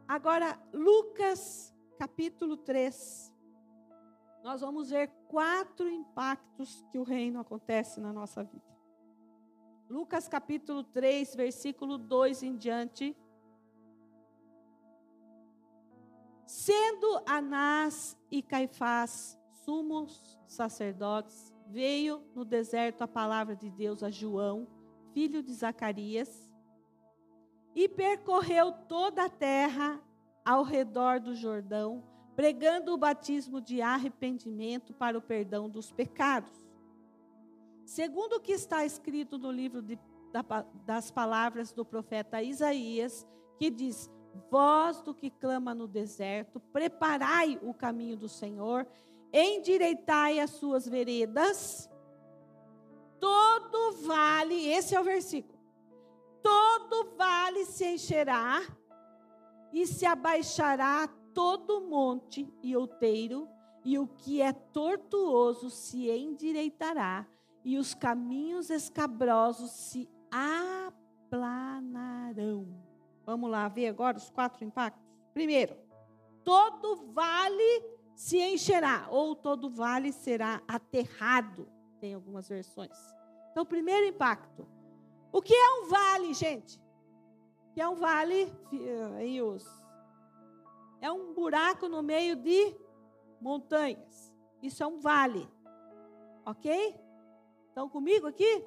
Agora, 0.06 0.56
Lucas 0.72 1.74
capítulo 1.98 2.56
3. 2.56 3.32
Nós 4.44 4.60
vamos 4.60 4.90
ver 4.90 5.08
quatro 5.26 5.90
impactos 5.90 6.86
que 6.92 6.98
o 6.98 7.02
reino 7.02 7.40
acontece 7.40 8.00
na 8.00 8.12
nossa 8.12 8.44
vida. 8.44 8.75
Lucas 9.88 10.26
capítulo 10.26 10.82
3, 10.82 11.36
versículo 11.36 11.96
2 11.96 12.42
em 12.42 12.56
diante. 12.56 13.16
Sendo 16.44 17.22
Anás 17.24 18.18
e 18.30 18.42
Caifás 18.42 19.38
sumos 19.64 20.38
sacerdotes, 20.48 21.54
veio 21.68 22.22
no 22.34 22.44
deserto 22.44 23.02
a 23.02 23.08
palavra 23.08 23.54
de 23.54 23.70
Deus 23.70 24.02
a 24.02 24.10
João, 24.10 24.66
filho 25.12 25.40
de 25.40 25.54
Zacarias, 25.54 26.50
e 27.74 27.88
percorreu 27.88 28.72
toda 28.72 29.26
a 29.26 29.30
terra 29.30 30.02
ao 30.44 30.64
redor 30.64 31.20
do 31.20 31.34
Jordão, 31.34 32.02
pregando 32.34 32.92
o 32.92 32.98
batismo 32.98 33.60
de 33.60 33.80
arrependimento 33.80 34.92
para 34.94 35.16
o 35.16 35.22
perdão 35.22 35.68
dos 35.68 35.92
pecados. 35.92 36.65
Segundo 37.86 38.34
o 38.34 38.40
que 38.40 38.50
está 38.50 38.84
escrito 38.84 39.38
no 39.38 39.48
livro 39.48 39.80
de, 39.80 39.96
da, 40.32 40.42
das 40.84 41.12
palavras 41.12 41.72
do 41.72 41.84
profeta 41.84 42.42
Isaías, 42.42 43.24
que 43.56 43.70
diz: 43.70 44.10
Voz 44.50 45.00
do 45.02 45.14
que 45.14 45.30
clama 45.30 45.72
no 45.72 45.86
deserto, 45.86 46.58
preparai 46.58 47.60
o 47.62 47.72
caminho 47.72 48.16
do 48.16 48.28
Senhor, 48.28 48.88
endireitai 49.32 50.40
as 50.40 50.50
suas 50.50 50.88
veredas, 50.88 51.88
todo 53.20 53.92
vale, 54.04 54.66
esse 54.68 54.96
é 54.96 55.00
o 55.00 55.04
versículo, 55.04 55.56
todo 56.42 57.16
vale 57.16 57.64
se 57.66 57.86
encherá 57.86 58.62
e 59.72 59.86
se 59.86 60.04
abaixará 60.04 61.08
todo 61.32 61.82
monte 61.82 62.52
e 62.64 62.76
outeiro, 62.76 63.48
e 63.84 63.96
o 63.96 64.08
que 64.08 64.42
é 64.42 64.52
tortuoso 64.52 65.70
se 65.70 66.10
endireitará, 66.10 67.24
e 67.66 67.76
os 67.78 67.92
caminhos 67.94 68.70
escabrosos 68.70 69.72
se 69.72 70.08
aplanarão. 70.30 70.94
Vamos 73.24 73.50
lá 73.50 73.66
ver 73.66 73.88
agora 73.88 74.16
os 74.16 74.30
quatro 74.30 74.64
impactos. 74.64 75.04
Primeiro, 75.34 75.76
todo 76.44 77.12
vale 77.12 77.84
se 78.14 78.40
encherá, 78.40 79.08
ou 79.10 79.34
todo 79.34 79.68
vale 79.68 80.12
será 80.12 80.62
aterrado. 80.68 81.68
Tem 81.98 82.14
algumas 82.14 82.48
versões. 82.48 82.96
Então, 83.50 83.66
primeiro 83.66 84.06
impacto. 84.06 84.64
O 85.32 85.42
que 85.42 85.52
é 85.52 85.80
um 85.80 85.88
vale, 85.88 86.34
gente? 86.34 86.78
O 86.78 87.72
que 87.74 87.80
é 87.80 87.88
um 87.88 87.96
vale? 87.96 88.48
É 91.00 91.10
um 91.10 91.34
buraco 91.34 91.88
no 91.88 92.00
meio 92.00 92.36
de 92.36 92.76
montanhas. 93.40 94.32
Isso 94.62 94.84
é 94.84 94.86
um 94.86 95.00
vale. 95.00 95.48
Ok? 96.44 97.04
Estão 97.76 97.90
comigo 97.90 98.26
aqui? 98.26 98.64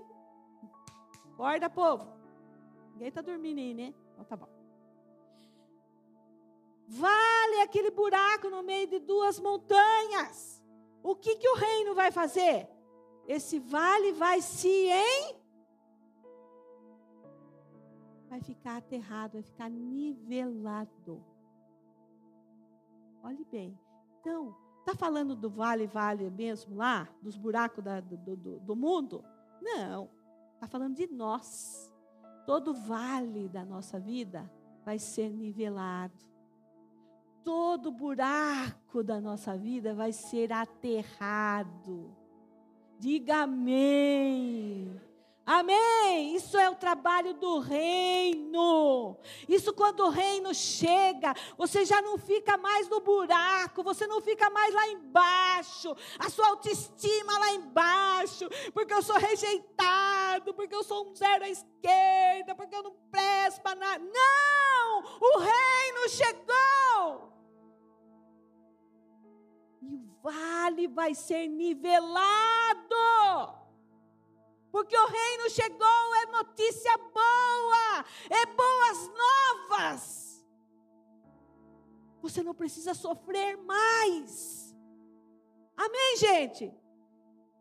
Acorda, 1.33 1.67
povo. 1.67 2.05
Ninguém 2.91 3.07
está 3.07 3.21
dormindo 3.23 3.57
aí, 3.57 3.73
né? 3.73 3.91
Então 4.11 4.23
tá 4.23 4.37
bom. 4.37 4.47
Vale 6.87 7.61
aquele 7.63 7.89
buraco 7.89 8.51
no 8.51 8.61
meio 8.61 8.85
de 8.85 8.99
duas 8.99 9.39
montanhas. 9.39 10.63
O 11.01 11.15
que, 11.15 11.37
que 11.37 11.49
o 11.49 11.55
reino 11.55 11.95
vai 11.95 12.11
fazer? 12.11 12.69
Esse 13.27 13.57
vale 13.57 14.11
vai 14.11 14.43
se 14.43 14.69
em. 14.69 15.35
Vai 18.29 18.41
ficar 18.41 18.77
aterrado, 18.77 19.33
vai 19.33 19.41
ficar 19.41 19.71
nivelado. 19.71 21.25
Olhe 23.23 23.43
bem. 23.45 23.75
Então, 24.19 24.55
está 24.79 24.95
falando 24.95 25.35
do 25.35 25.49
vale, 25.49 25.87
vale 25.87 26.29
mesmo 26.29 26.75
lá? 26.77 27.07
Dos 27.21 27.37
buracos 27.37 27.83
da, 27.83 27.99
do, 27.99 28.17
do, 28.17 28.59
do 28.59 28.75
mundo? 28.75 29.23
Não. 29.61 30.09
Está 30.55 30.67
falando 30.67 30.95
de 30.95 31.07
nós. 31.07 31.93
Todo 32.45 32.73
vale 32.73 33.47
da 33.47 33.63
nossa 33.63 33.99
vida 33.99 34.51
vai 34.83 34.97
ser 34.97 35.29
nivelado. 35.29 36.27
Todo 37.43 37.91
buraco 37.91 39.03
da 39.03 39.21
nossa 39.21 39.57
vida 39.57 39.93
vai 39.93 40.11
ser 40.11 40.51
aterrado. 40.51 42.15
Diga 42.99 43.43
amém. 43.43 44.99
Amém. 45.51 46.35
Isso 46.35 46.59
é 46.59 46.69
o 46.69 46.75
trabalho 46.75 47.33
do 47.33 47.57
reino. 47.57 49.17
Isso 49.47 49.73
quando 49.73 50.01
o 50.01 50.09
reino 50.09 50.53
chega, 50.53 51.33
você 51.57 51.83
já 51.85 51.99
não 52.03 52.19
fica 52.19 52.55
mais 52.55 52.87
no 52.87 52.99
buraco, 52.99 53.81
você 53.81 54.05
não 54.05 54.21
fica 54.21 54.47
mais 54.51 54.71
lá 54.71 54.87
embaixo. 54.89 55.95
A 56.19 56.29
sua 56.29 56.49
autoestima 56.49 57.35
lá 57.39 57.51
embaixo, 57.53 58.47
porque 58.75 58.93
eu 58.93 59.01
sou 59.01 59.17
rejeitado, 59.17 60.53
porque 60.53 60.75
eu 60.75 60.83
sou 60.83 61.09
um 61.09 61.15
zero 61.15 61.43
à 61.43 61.49
esquerda, 61.49 62.53
porque 62.53 62.75
eu 62.75 62.83
não 62.83 62.93
presto 63.09 63.59
para 63.61 63.73
nada. 63.73 64.05
Não! 64.05 65.03
O 65.19 65.39
reino 65.39 66.09
chegou. 66.09 67.33
E 69.81 69.95
o 69.95 70.21
vale 70.21 70.87
vai 70.87 71.15
ser 71.15 71.47
nivelado. 71.47 72.19
Porque 74.71 74.95
o 74.97 75.07
reino 75.07 75.49
chegou, 75.49 76.15
é 76.15 76.25
notícia 76.27 76.97
boa, 76.97 78.05
é 78.29 78.45
boas 78.45 79.07
novas. 79.07 80.45
Você 82.21 82.43
não 82.43 82.53
precisa 82.53 82.93
sofrer 82.93 83.57
mais. 83.57 84.75
Amém, 85.75 86.17
gente? 86.17 86.73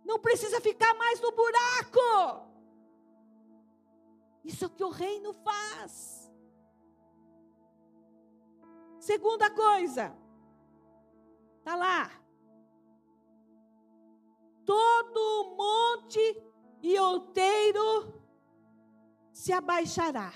Não 0.04 0.18
precisa 0.18 0.60
ficar 0.60 0.92
mais 0.94 1.20
no 1.20 1.32
buraco. 1.32 2.48
Isso 4.44 4.64
é 4.64 4.66
o 4.66 4.70
que 4.70 4.84
o 4.84 4.90
reino 4.90 5.32
faz. 5.32 6.30
Segunda 8.98 9.50
coisa, 9.50 10.14
está 11.58 11.76
lá. 11.76 12.10
Todo 14.66 15.54
monte 15.56 16.47
e 16.82 16.98
outeiro 16.98 18.12
se 19.32 19.52
abaixará. 19.52 20.32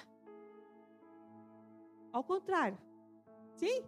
Ao 2.13 2.23
contrário. 2.23 2.79
Sim? 3.57 3.85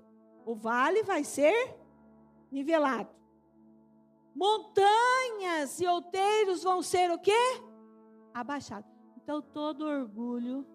O 0.46 0.54
vale 0.54 1.02
vai 1.02 1.24
ser 1.24 1.76
nivelado. 2.50 3.10
Montanhas 4.34 5.80
e 5.80 5.86
outeiros 5.86 6.62
vão 6.62 6.82
ser 6.82 7.10
o 7.10 7.18
quê? 7.18 7.32
Abaixados. 8.32 8.90
Então 9.16 9.40
todo 9.40 9.86
orgulho, 9.86 10.66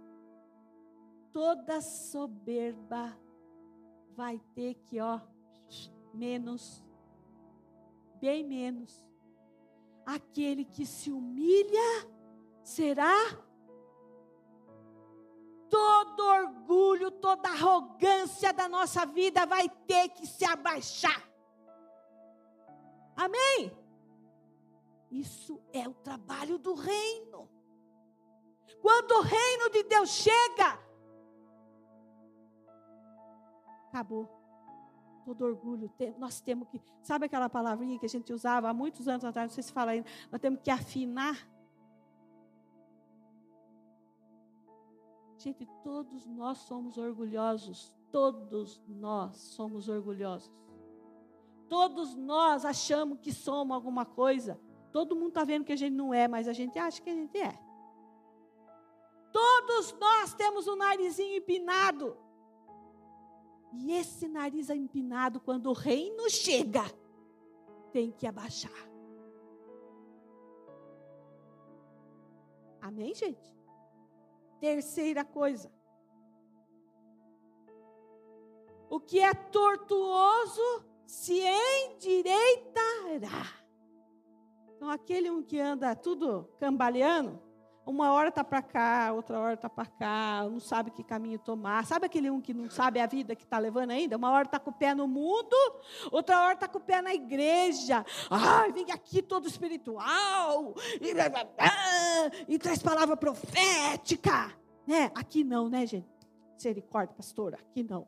toda 1.31 1.81
soberba 1.81 3.17
vai 4.15 4.39
ter 4.55 4.75
que, 4.75 4.99
ó, 4.99 5.19
menos, 6.13 6.83
bem 8.19 8.43
menos 8.43 9.08
aquele 10.15 10.65
que 10.65 10.85
se 10.85 11.11
humilha 11.11 12.07
será 12.63 13.15
todo 15.69 16.19
orgulho, 16.25 17.11
toda 17.11 17.49
arrogância 17.49 18.51
da 18.51 18.67
nossa 18.67 19.05
vida 19.05 19.45
vai 19.45 19.69
ter 19.69 20.09
que 20.09 20.25
se 20.25 20.43
abaixar. 20.45 21.23
Amém? 23.15 23.71
Isso 25.11 25.61
é 25.71 25.87
o 25.87 25.93
trabalho 25.93 26.57
do 26.57 26.73
reino. 26.73 27.47
Quando 28.81 29.11
o 29.11 29.21
reino 29.21 29.69
de 29.69 29.83
Deus 29.83 30.09
chega, 30.09 30.79
acabou 33.87 34.38
todo 35.35 35.45
orgulho. 35.45 35.91
Nós 36.17 36.41
temos 36.41 36.67
que, 36.67 36.81
sabe 37.01 37.25
aquela 37.25 37.49
palavrinha 37.49 37.99
que 37.99 38.05
a 38.05 38.09
gente 38.09 38.33
usava 38.33 38.69
há 38.69 38.73
muitos 38.73 39.07
anos 39.07 39.23
atrás, 39.23 39.49
não 39.49 39.53
sei 39.53 39.63
se 39.63 39.71
fala 39.71 39.91
ainda, 39.91 40.07
nós 40.31 40.41
temos 40.41 40.59
que 40.61 40.71
afinar. 40.71 41.47
Gente, 45.37 45.65
todos 45.83 46.25
nós 46.25 46.57
somos 46.59 46.97
orgulhosos. 46.97 47.93
Todos 48.11 48.81
nós 48.87 49.37
somos 49.37 49.87
orgulhosos. 49.87 50.51
Todos 51.67 52.15
nós 52.15 52.65
achamos 52.65 53.19
que 53.19 53.31
somos 53.31 53.75
alguma 53.75 54.05
coisa. 54.05 54.59
Todo 54.91 55.15
mundo 55.15 55.29
está 55.29 55.43
vendo 55.43 55.63
que 55.63 55.71
a 55.71 55.77
gente 55.77 55.93
não 55.93 56.13
é, 56.13 56.27
mas 56.27 56.47
a 56.47 56.53
gente 56.53 56.79
acha 56.79 57.01
que 57.01 57.09
a 57.09 57.13
gente 57.13 57.37
é. 57.37 57.57
Todos 59.31 59.93
nós 59.99 60.33
temos 60.33 60.67
o 60.67 60.75
narizinho 60.75 61.37
empinado. 61.37 62.17
E 63.71 63.91
esse 63.91 64.27
nariz 64.27 64.69
empinado, 64.69 65.39
quando 65.39 65.67
o 65.67 65.73
reino 65.73 66.29
chega, 66.29 66.83
tem 67.91 68.11
que 68.11 68.25
abaixar. 68.25 68.89
Amém, 72.81 73.13
gente? 73.13 73.53
Terceira 74.59 75.23
coisa. 75.23 75.71
O 78.89 78.99
que 78.99 79.19
é 79.19 79.33
tortuoso 79.33 80.83
se 81.05 81.39
endireitará. 81.39 83.53
Então, 84.75 84.89
aquele 84.89 85.29
um 85.29 85.43
que 85.43 85.59
anda 85.59 85.95
tudo 85.95 86.49
cambaleando, 86.57 87.39
uma 87.89 88.11
hora 88.13 88.29
está 88.29 88.43
para 88.43 88.61
cá, 88.61 89.11
outra 89.13 89.39
hora 89.39 89.53
está 89.55 89.67
para 89.67 89.87
cá, 89.87 90.47
não 90.47 90.59
sabe 90.59 90.91
que 90.91 91.03
caminho 91.03 91.39
tomar. 91.39 91.85
Sabe 91.87 92.05
aquele 92.05 92.29
um 92.29 92.39
que 92.39 92.53
não 92.53 92.69
sabe 92.69 92.99
a 92.99 93.07
vida 93.07 93.35
que 93.35 93.43
está 93.43 93.57
levando 93.57 93.89
ainda? 93.89 94.15
Uma 94.15 94.29
hora 94.29 94.45
está 94.45 94.59
com 94.59 94.69
o 94.69 94.73
pé 94.73 94.93
no 94.93 95.07
mundo, 95.07 95.55
outra 96.11 96.39
hora 96.43 96.53
está 96.53 96.67
com 96.67 96.77
o 96.77 96.81
pé 96.81 97.01
na 97.01 97.15
igreja. 97.15 98.05
Ai, 98.29 98.71
vem 98.71 98.91
aqui 98.91 99.23
todo 99.23 99.47
espiritual, 99.47 100.75
e, 101.01 102.53
e 102.53 102.59
traz 102.59 102.79
palavra 102.79 103.17
profética. 103.17 104.53
Né? 104.85 105.11
Aqui 105.15 105.43
não, 105.43 105.67
né, 105.67 105.85
gente? 105.87 106.07
Misericórdia, 106.53 107.15
pastora, 107.15 107.57
aqui 107.57 107.81
não. 107.81 108.07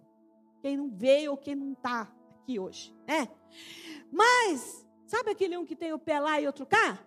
Quem 0.62 0.78
não 0.78 0.92
veio 0.92 1.32
ou 1.32 1.38
quem 1.38 1.56
não 1.56 1.74
está 1.74 2.08
aqui 2.40 2.60
hoje, 2.60 2.96
né? 3.08 3.28
Mas, 4.12 4.88
sabe 5.08 5.32
aquele 5.32 5.58
um 5.58 5.66
que 5.66 5.76
tem 5.76 5.92
o 5.92 5.98
pé 5.98 6.20
lá 6.20 6.40
e 6.40 6.46
outro 6.46 6.68
cá? 6.68 7.00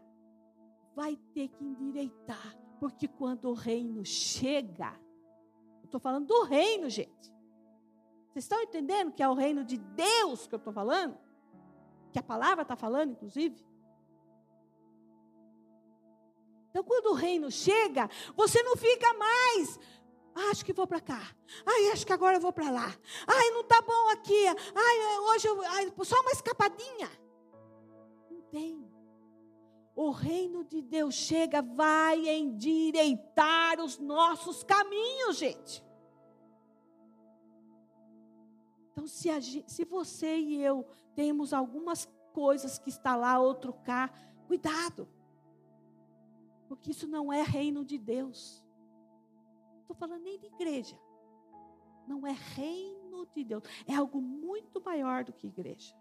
Vai 0.96 1.16
ter 1.32 1.48
que 1.48 1.64
endireitar 1.64 2.63
porque 2.84 3.08
quando 3.08 3.48
o 3.48 3.54
reino 3.54 4.04
chega, 4.04 4.94
eu 5.80 5.86
estou 5.86 5.98
falando 5.98 6.26
do 6.26 6.42
reino, 6.42 6.90
gente. 6.90 7.32
Vocês 8.28 8.44
estão 8.44 8.60
entendendo 8.60 9.10
que 9.10 9.22
é 9.22 9.28
o 9.28 9.32
reino 9.32 9.64
de 9.64 9.78
Deus 9.78 10.46
que 10.46 10.54
eu 10.54 10.58
estou 10.58 10.72
falando? 10.72 11.16
que 12.12 12.18
a 12.18 12.22
palavra 12.22 12.60
está 12.62 12.76
falando, 12.76 13.12
inclusive. 13.12 13.56
Então, 16.70 16.84
quando 16.84 17.06
o 17.06 17.14
reino 17.14 17.50
chega, 17.50 18.08
você 18.36 18.62
não 18.62 18.76
fica 18.76 19.12
mais. 19.14 19.80
Ah, 20.34 20.50
acho 20.50 20.64
que 20.64 20.72
vou 20.74 20.86
para 20.86 21.00
cá. 21.00 21.34
Ai, 21.66 21.90
acho 21.90 22.06
que 22.06 22.12
agora 22.12 22.36
eu 22.36 22.40
vou 22.40 22.52
para 22.52 22.70
lá. 22.70 22.94
Ai, 23.26 23.50
não 23.50 23.62
está 23.62 23.80
bom 23.80 24.10
aqui. 24.10 24.46
Ai, 24.46 25.18
hoje 25.30 25.48
eu, 25.48 25.60
ai, 25.62 25.92
só 26.04 26.20
uma 26.20 26.30
escapadinha. 26.30 27.10
Não 28.30 28.42
tem. 28.42 28.83
O 29.94 30.10
reino 30.10 30.64
de 30.64 30.82
Deus 30.82 31.14
chega, 31.14 31.62
vai 31.62 32.28
endireitar 32.28 33.80
os 33.80 33.98
nossos 33.98 34.64
caminhos, 34.64 35.36
gente. 35.36 35.84
Então, 38.90 39.06
se, 39.06 39.30
a, 39.30 39.40
se 39.40 39.84
você 39.84 40.36
e 40.36 40.60
eu 40.60 40.84
temos 41.14 41.52
algumas 41.52 42.08
coisas 42.32 42.78
que 42.78 42.88
está 42.88 43.14
lá, 43.14 43.38
outro 43.38 43.72
cá, 43.72 44.10
cuidado. 44.46 45.08
Porque 46.68 46.90
isso 46.90 47.06
não 47.06 47.32
é 47.32 47.42
reino 47.42 47.84
de 47.84 47.96
Deus. 47.96 48.64
Não 49.72 49.80
estou 49.82 49.96
falando 49.96 50.22
nem 50.22 50.38
de 50.38 50.46
igreja. 50.46 50.98
Não 52.06 52.26
é 52.26 52.32
reino 52.32 53.26
de 53.26 53.44
Deus. 53.44 53.62
É 53.86 53.94
algo 53.94 54.20
muito 54.20 54.80
maior 54.80 55.24
do 55.24 55.32
que 55.32 55.46
igreja. 55.46 55.94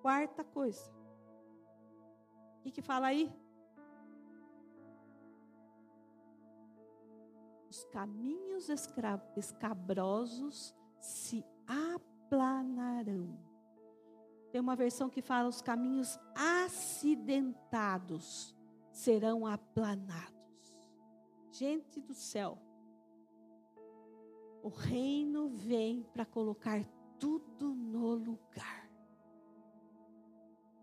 Quarta 0.00 0.44
coisa. 0.44 0.97
O 2.58 2.60
que, 2.60 2.70
que 2.70 2.82
fala 2.82 3.06
aí? 3.08 3.32
Os 7.70 7.84
caminhos 7.84 8.68
escabrosos 9.36 10.74
se 11.00 11.44
aplanarão. 11.66 13.38
Tem 14.50 14.60
uma 14.60 14.74
versão 14.74 15.08
que 15.08 15.22
fala: 15.22 15.48
os 15.48 15.62
caminhos 15.62 16.18
acidentados 16.34 18.52
serão 18.90 19.46
aplanados. 19.46 20.36
Gente 21.52 22.00
do 22.00 22.14
céu, 22.14 22.58
o 24.62 24.68
reino 24.68 25.48
vem 25.48 26.02
para 26.12 26.24
colocar 26.24 26.84
tudo 27.18 27.74
no 27.74 28.14
lugar. 28.14 28.88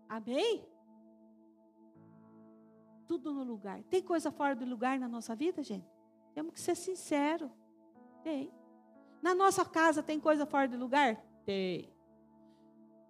Amém? 0.08 0.75
Tudo 3.06 3.32
no 3.32 3.44
lugar. 3.44 3.82
Tem 3.84 4.02
coisa 4.02 4.30
fora 4.30 4.54
do 4.54 4.64
lugar 4.64 4.98
na 4.98 5.08
nossa 5.08 5.34
vida, 5.34 5.62
gente? 5.62 5.86
Temos 6.34 6.52
que 6.52 6.60
ser 6.60 6.74
sincero. 6.74 7.50
Tem. 8.22 8.52
Na 9.22 9.34
nossa 9.34 9.64
casa 9.64 10.02
tem 10.02 10.20
coisa 10.20 10.44
fora 10.44 10.68
do 10.68 10.76
lugar? 10.76 11.16
Tem 11.44 11.96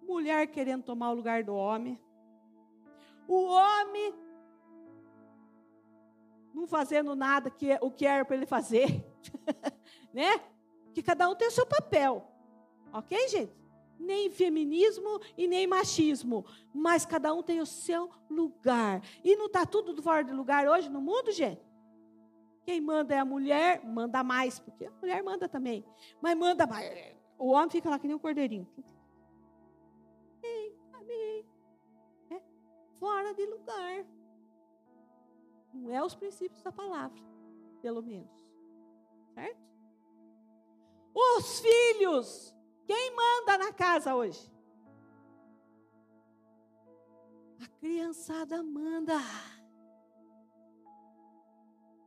mulher 0.07 0.47
querendo 0.47 0.83
tomar 0.83 1.11
o 1.11 1.15
lugar 1.15 1.43
do 1.43 1.53
homem, 1.53 1.99
o 3.27 3.45
homem 3.45 4.13
não 6.53 6.65
fazendo 6.65 7.15
nada 7.15 7.51
que 7.51 7.71
é, 7.71 7.77
o 7.81 7.91
que 7.91 8.05
era 8.05 8.23
para 8.23 8.37
ele 8.37 8.45
fazer, 8.45 9.05
né? 10.13 10.39
Que 10.93 11.03
cada 11.03 11.29
um 11.29 11.35
tem 11.35 11.47
o 11.47 11.51
seu 11.51 11.65
papel, 11.65 12.25
ok, 12.93 13.27
gente? 13.27 13.51
Nem 13.99 14.29
feminismo 14.29 15.19
e 15.37 15.47
nem 15.47 15.65
machismo, 15.65 16.45
mas 16.73 17.05
cada 17.05 17.33
um 17.33 17.41
tem 17.41 17.59
o 17.59 17.65
seu 17.65 18.09
lugar. 18.29 19.01
E 19.23 19.35
não 19.35 19.47
está 19.47 19.65
tudo 19.65 20.01
fora 20.01 20.23
de 20.23 20.33
lugar 20.33 20.67
hoje 20.67 20.89
no 20.89 21.01
mundo, 21.01 21.31
gente? 21.31 21.65
Quem 22.63 22.81
manda 22.81 23.15
é 23.15 23.19
a 23.19 23.25
mulher, 23.25 23.83
manda 23.85 24.23
mais, 24.23 24.59
porque 24.59 24.85
a 24.85 24.91
mulher 24.91 25.23
manda 25.23 25.47
também, 25.47 25.85
mas 26.21 26.37
manda 26.37 26.67
mais. 26.67 27.15
O 27.37 27.51
homem 27.51 27.69
fica 27.69 27.89
lá 27.89 27.97
que 27.97 28.07
nem 28.07 28.15
um 28.15 28.19
cordeirinho. 28.19 28.67
fora 32.99 33.33
de 33.33 33.45
lugar. 33.45 34.05
Não 35.73 35.91
é 35.91 36.03
os 36.03 36.15
princípios 36.15 36.61
da 36.61 36.71
palavra, 36.71 37.21
pelo 37.81 38.01
menos. 38.01 38.45
Certo? 39.33 39.61
Os 41.13 41.59
filhos. 41.59 42.56
Quem 42.87 43.13
manda 43.13 43.57
na 43.57 43.73
casa 43.73 44.15
hoje? 44.15 44.49
A 47.61 47.67
criançada 47.79 48.63
manda. 48.63 49.13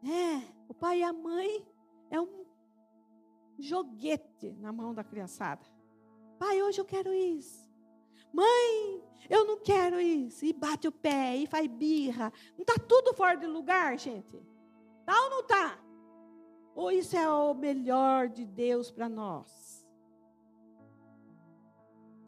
É, 0.03 0.41
o 0.67 0.73
pai 0.73 1.01
e 1.01 1.03
a 1.03 1.13
mãe 1.13 1.67
é 2.11 2.19
um 2.19 2.47
joguete 3.59 4.53
na 4.53 4.73
mão 4.73 4.95
da 4.95 5.05
criançada. 5.05 5.67
Pai, 6.39 6.63
hoje 6.63 6.81
eu 6.81 6.87
quero 6.87 7.13
isso. 7.13 7.71
Mãe, 8.33 9.05
eu 9.29 9.45
não 9.45 9.61
quero 9.61 10.01
isso. 10.01 10.47
E 10.47 10.53
bate 10.55 10.89
o 10.89 10.93
pé, 10.93 11.37
e 11.37 11.47
faz 11.47 11.67
birra. 11.67 12.33
Não 12.57 12.63
está 12.63 12.75
tudo 12.89 13.13
fora 13.13 13.37
de 13.37 13.47
lugar, 13.47 13.99
gente? 13.99 14.43
Tá 15.05 15.13
ou 15.25 15.31
não 15.31 15.41
está? 15.41 15.79
Ou 16.75 16.91
isso 16.91 17.15
é 17.15 17.29
o 17.29 17.53
melhor 17.53 18.31
de 18.31 18.47
Deus 18.47 18.91
para 18.91 19.11
nós? 19.11 19.70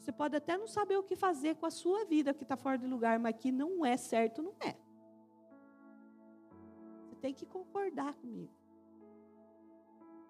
Você 0.03 0.11
pode 0.11 0.35
até 0.35 0.59
não 0.59 0.67
saber 0.67 0.97
o 0.97 1.03
que 1.05 1.15
fazer 1.15 1.55
com 1.55 1.65
a 1.65 1.71
sua 1.71 2.05
vida 2.05 2.35
que 2.35 2.43
está 2.43 2.57
fora 2.57 2.77
de 2.77 2.88
lugar, 2.88 3.21
mas 3.21 3.37
que 3.37 3.53
não 3.53 3.87
é 3.87 3.97
certo, 3.97 4.43
não 4.43 4.53
é. 4.59 4.75
Você 7.05 7.15
tem 7.21 7.33
que 7.33 7.47
concordar 7.47 8.12
comigo. 8.15 8.51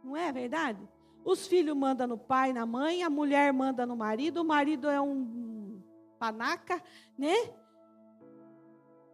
Não 0.05 0.15
é 0.15 0.31
verdade? 0.31 0.87
Os 1.25 1.47
filhos 1.47 1.75
mandam 1.75 2.07
no 2.07 2.19
pai, 2.19 2.53
na 2.53 2.67
mãe, 2.67 3.03
a 3.03 3.09
mulher 3.09 3.51
manda 3.51 3.87
no 3.87 3.97
marido, 3.97 4.43
o 4.43 4.45
marido 4.45 4.91
é 4.91 5.01
um 5.01 5.83
panaca, 6.19 6.83
né? 7.17 7.35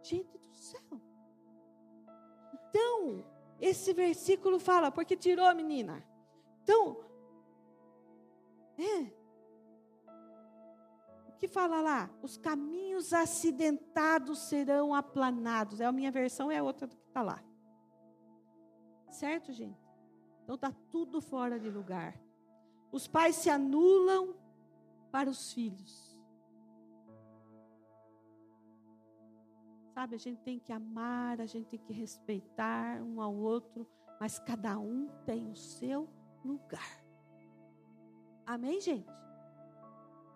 Gente 0.03 0.37
do 0.37 0.53
céu. 0.53 1.01
Então, 2.53 3.25
esse 3.61 3.93
versículo 3.93 4.59
fala, 4.59 4.91
porque 4.91 5.15
tirou 5.15 5.45
a 5.45 5.53
menina. 5.53 6.05
Então, 6.63 6.99
é. 8.77 9.18
Que 11.39 11.47
fala 11.47 11.79
lá? 11.79 12.09
Os 12.21 12.37
caminhos 12.37 13.13
acidentados 13.13 14.39
serão 14.39 14.93
aplanados. 14.93 15.79
É 15.79 15.85
a 15.85 15.91
minha 15.91 16.11
versão, 16.11 16.51
é 16.51 16.57
a 16.57 16.63
outra 16.63 16.85
do 16.85 16.97
que 16.97 17.07
está 17.07 17.21
lá. 17.21 17.41
Certo, 19.09 19.53
gente? 19.53 19.79
Então 20.43 20.55
está 20.55 20.71
tudo 20.91 21.21
fora 21.21 21.57
de 21.57 21.69
lugar. 21.69 22.19
Os 22.91 23.07
pais 23.07 23.37
se 23.37 23.49
anulam 23.49 24.35
para 25.11 25.29
os 25.29 25.53
filhos. 25.53 26.09
Sabe, 29.93 30.15
a 30.15 30.19
gente 30.19 30.41
tem 30.41 30.59
que 30.59 30.73
amar, 30.73 31.39
a 31.39 31.45
gente 31.45 31.67
tem 31.67 31.79
que 31.79 31.93
respeitar 31.93 33.01
um 33.01 33.21
ao 33.21 33.33
outro, 33.33 33.87
mas 34.19 34.39
cada 34.39 34.77
um 34.77 35.07
tem 35.25 35.49
o 35.49 35.55
seu 35.55 36.09
lugar. 36.43 37.03
Amém, 38.45 38.81
gente? 38.81 39.07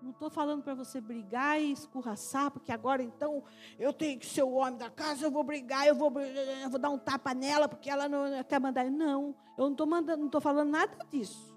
Não 0.04 0.12
estou 0.12 0.30
falando 0.30 0.62
para 0.62 0.74
você 0.74 1.00
brigar 1.00 1.62
e 1.62 1.72
escorraçar, 1.72 2.52
porque 2.52 2.74
agora 2.74 3.02
então 3.02 3.42
eu 3.80 3.94
tenho 3.94 4.20
que 4.20 4.26
ser 4.26 4.44
o 4.44 4.52
homem 4.52 4.78
da 4.78 4.90
casa, 4.90 5.26
eu 5.26 5.32
vou 5.32 5.46
brigar, 5.46 5.88
eu 5.88 5.96
vou, 5.96 6.12
eu 6.20 6.70
vou 6.70 6.78
dar 6.78 6.90
um 6.90 6.98
tapa 6.98 7.34
nela, 7.34 7.70
porque 7.70 7.90
ela 7.90 8.10
não 8.10 8.44
quer 8.44 8.60
mandar. 8.60 8.84
Não, 8.92 9.34
eu 9.58 9.64
não 9.64 9.72
estou 9.72 9.88
mandando, 9.88 10.20
não 10.20 10.26
estou 10.26 10.42
falando 10.42 10.72
nada 10.72 10.94
disso. 11.10 11.56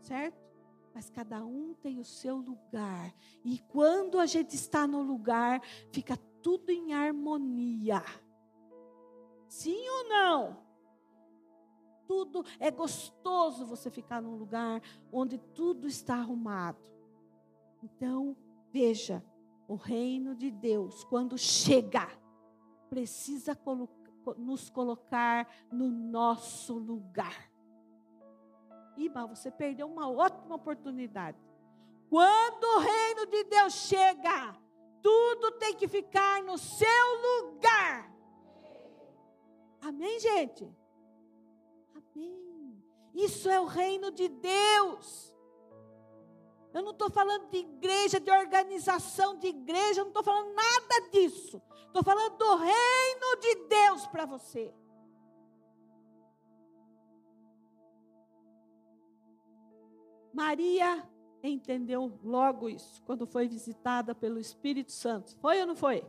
Certo? 0.00 0.40
Mas 0.94 1.10
cada 1.10 1.44
um 1.44 1.74
tem 1.74 1.98
o 1.98 2.04
seu 2.04 2.36
lugar. 2.36 3.12
E 3.44 3.58
quando 3.58 4.20
a 4.20 4.26
gente 4.26 4.54
está 4.54 4.86
no 4.86 5.02
lugar, 5.02 5.60
fica 5.90 6.16
tudo 6.40 6.70
em 6.70 6.94
harmonia. 6.94 8.00
Sim 9.48 9.88
ou 9.88 10.08
não? 10.08 10.71
Tudo 12.12 12.44
é 12.60 12.70
gostoso 12.70 13.64
você 13.64 13.90
ficar 13.90 14.20
num 14.20 14.36
lugar 14.36 14.82
onde 15.10 15.38
tudo 15.38 15.88
está 15.88 16.16
arrumado. 16.16 16.92
Então, 17.82 18.36
veja, 18.70 19.24
o 19.66 19.76
reino 19.76 20.36
de 20.36 20.50
Deus, 20.50 21.04
quando 21.04 21.38
chega, 21.38 22.06
precisa 22.90 23.58
nos 24.36 24.68
colocar 24.68 25.48
no 25.72 25.88
nosso 25.88 26.74
lugar. 26.76 27.50
Iba, 28.94 29.24
você 29.26 29.50
perdeu 29.50 29.86
uma 29.86 30.10
ótima 30.10 30.56
oportunidade. 30.56 31.38
Quando 32.10 32.64
o 32.76 32.78
reino 32.80 33.26
de 33.26 33.44
Deus 33.44 33.72
chega, 33.72 34.54
tudo 35.00 35.52
tem 35.52 35.74
que 35.74 35.88
ficar 35.88 36.42
no 36.42 36.58
seu 36.58 37.48
lugar. 37.48 38.14
Amém, 39.80 40.20
gente? 40.20 40.81
Isso 43.14 43.48
é 43.48 43.60
o 43.60 43.66
reino 43.66 44.10
de 44.10 44.28
Deus. 44.28 45.32
Eu 46.72 46.82
não 46.82 46.92
estou 46.92 47.10
falando 47.10 47.50
de 47.50 47.58
igreja, 47.58 48.18
de 48.18 48.30
organização 48.30 49.38
de 49.38 49.48
igreja, 49.48 50.00
eu 50.00 50.04
não 50.04 50.10
estou 50.10 50.22
falando 50.22 50.54
nada 50.54 51.10
disso. 51.10 51.60
Estou 51.86 52.02
falando 52.02 52.36
do 52.38 52.56
reino 52.56 53.36
de 53.40 53.54
Deus 53.66 54.06
para 54.06 54.24
você. 54.24 54.72
Maria 60.32 61.06
entendeu 61.42 62.18
logo 62.22 62.68
isso, 62.70 63.02
quando 63.02 63.26
foi 63.26 63.46
visitada 63.46 64.14
pelo 64.14 64.38
Espírito 64.38 64.92
Santo. 64.92 65.36
Foi 65.38 65.60
ou 65.60 65.66
não 65.66 65.76
foi? 65.76 66.06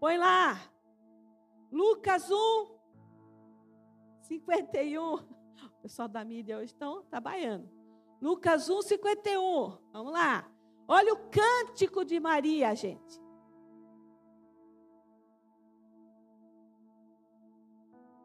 Põe 0.00 0.16
lá. 0.16 0.60
Lucas 1.70 2.30
1, 2.30 2.73
51. 4.24 5.14
O 5.14 5.82
pessoal 5.82 6.08
da 6.08 6.24
mídia 6.24 6.56
hoje 6.56 6.66
estão 6.66 7.02
trabalhando. 7.04 7.68
Lucas 8.20 8.68
1, 8.68 8.82
51. 8.82 9.78
Vamos 9.92 10.12
lá. 10.12 10.50
Olha 10.88 11.12
o 11.12 11.28
cântico 11.30 12.04
de 12.04 12.18
Maria, 12.18 12.74
gente. 12.74 13.22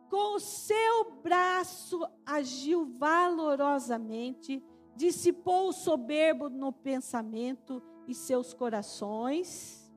Com 0.10 0.36
o 0.36 0.40
seu 0.40 1.12
braço 1.22 2.04
agiu 2.26 2.86
valorosamente, 2.98 4.64
dissipou 4.96 5.70
o 5.70 5.74
soberbo 5.74 6.50
no 6.50 6.74
pensamento 6.74 7.82
e 8.08 8.16
seus 8.16 8.54
corações. 8.54 9.92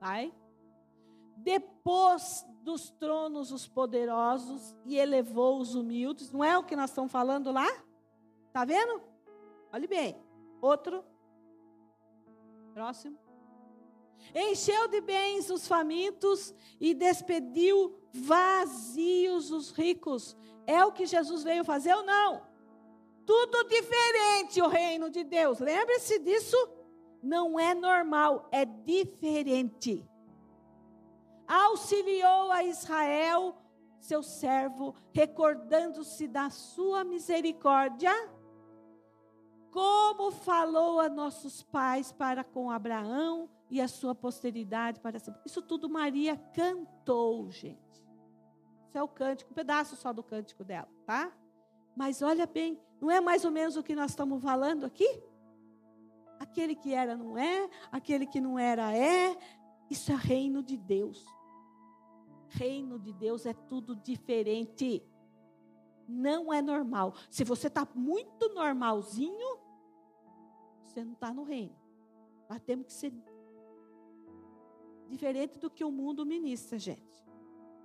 Vai. 0.00 0.32
Depôs 1.38 2.44
dos 2.62 2.90
tronos 2.90 3.52
os 3.52 3.66
poderosos 3.66 4.76
e 4.84 4.96
elevou 4.98 5.58
os 5.58 5.74
humildes. 5.74 6.30
Não 6.30 6.44
é 6.44 6.58
o 6.58 6.64
que 6.64 6.76
nós 6.76 6.90
estamos 6.90 7.10
falando 7.10 7.50
lá? 7.50 7.68
Está 8.46 8.64
vendo? 8.64 9.00
Olhe 9.72 9.86
bem. 9.86 10.16
Outro. 10.60 11.04
Próximo. 12.74 13.18
Encheu 14.34 14.88
de 14.88 15.00
bens 15.00 15.48
os 15.48 15.66
famintos 15.66 16.54
e 16.80 16.92
despediu 16.92 17.98
vazios 18.12 19.50
os 19.50 19.70
ricos. 19.70 20.36
É 20.66 20.84
o 20.84 20.92
que 20.92 21.06
Jesus 21.06 21.44
veio 21.44 21.64
fazer 21.64 21.94
ou 21.94 22.02
não? 22.02 22.42
Tudo 23.24 23.64
diferente 23.64 24.60
o 24.60 24.68
reino 24.68 25.08
de 25.08 25.24
Deus. 25.24 25.60
Lembre-se 25.60 26.18
disso? 26.18 26.56
Não 27.22 27.58
é 27.58 27.74
normal, 27.74 28.48
é 28.50 28.64
diferente. 28.64 30.08
Auxiliou 31.48 32.52
a 32.52 32.62
Israel, 32.62 33.56
seu 33.98 34.22
servo, 34.22 34.94
recordando-se 35.12 36.28
da 36.28 36.50
sua 36.50 37.02
misericórdia 37.02 38.12
como 39.70 40.30
falou 40.30 40.98
a 40.98 41.08
nossos 41.08 41.62
pais 41.62 42.10
para 42.10 42.42
com 42.42 42.70
Abraão 42.70 43.48
e 43.70 43.80
a 43.80 43.88
sua 43.88 44.14
posteridade 44.14 44.98
para 45.00 45.18
sempre. 45.18 45.40
Isso 45.44 45.62
tudo 45.62 45.88
Maria 45.88 46.36
cantou, 46.52 47.50
gente. 47.50 47.78
Isso 48.86 48.96
é 48.96 49.02
o 49.02 49.08
cântico, 49.08 49.50
um 49.50 49.54
pedaço 49.54 49.94
só 49.96 50.12
do 50.12 50.22
cântico 50.22 50.64
dela, 50.64 50.88
tá? 51.04 51.30
Mas 51.94 52.22
olha 52.22 52.46
bem, 52.46 52.80
não 53.00 53.10
é 53.10 53.20
mais 53.20 53.44
ou 53.44 53.50
menos 53.50 53.76
o 53.76 53.82
que 53.82 53.94
nós 53.94 54.10
estamos 54.10 54.42
falando 54.42 54.86
aqui? 54.86 55.22
Aquele 56.40 56.74
que 56.74 56.94
era 56.94 57.16
não 57.16 57.36
é, 57.36 57.68
aquele 57.92 58.26
que 58.26 58.40
não 58.40 58.58
era 58.58 58.96
é. 58.96 59.36
Isso 59.90 60.10
é 60.12 60.14
reino 60.14 60.62
de 60.62 60.76
Deus. 60.76 61.24
Reino 62.48 62.98
de 62.98 63.12
Deus 63.12 63.46
é 63.46 63.52
tudo 63.52 63.94
diferente 63.94 65.02
não 66.08 66.52
é 66.52 66.62
normal. 66.62 67.14
Se 67.30 67.44
você 67.44 67.66
está 67.66 67.86
muito 67.94 68.48
normalzinho, 68.54 69.58
você 70.82 71.04
não 71.04 71.12
está 71.12 71.32
no 71.32 71.42
reino. 71.44 71.76
Nós 72.48 72.62
temos 72.62 72.86
que 72.86 72.92
ser 72.94 73.12
diferente 75.06 75.58
do 75.58 75.68
que 75.68 75.84
o 75.84 75.90
mundo 75.90 76.24
ministra, 76.24 76.78
gente. 76.78 77.22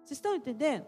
Vocês 0.04 0.18
estão 0.18 0.34
entendendo? 0.36 0.88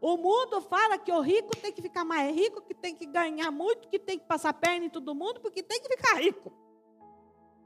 O 0.00 0.16
mundo 0.16 0.60
fala 0.60 0.98
que 0.98 1.12
o 1.12 1.20
rico 1.20 1.56
tem 1.56 1.72
que 1.72 1.80
ficar 1.80 2.04
mais 2.04 2.34
rico, 2.34 2.60
que 2.60 2.74
tem 2.74 2.96
que 2.96 3.06
ganhar 3.06 3.52
muito, 3.52 3.88
que 3.88 4.00
tem 4.00 4.18
que 4.18 4.26
passar 4.26 4.52
perna 4.52 4.86
em 4.86 4.90
todo 4.90 5.14
mundo, 5.14 5.40
porque 5.40 5.62
tem 5.62 5.80
que 5.80 5.88
ficar 5.88 6.20
rico. 6.20 6.52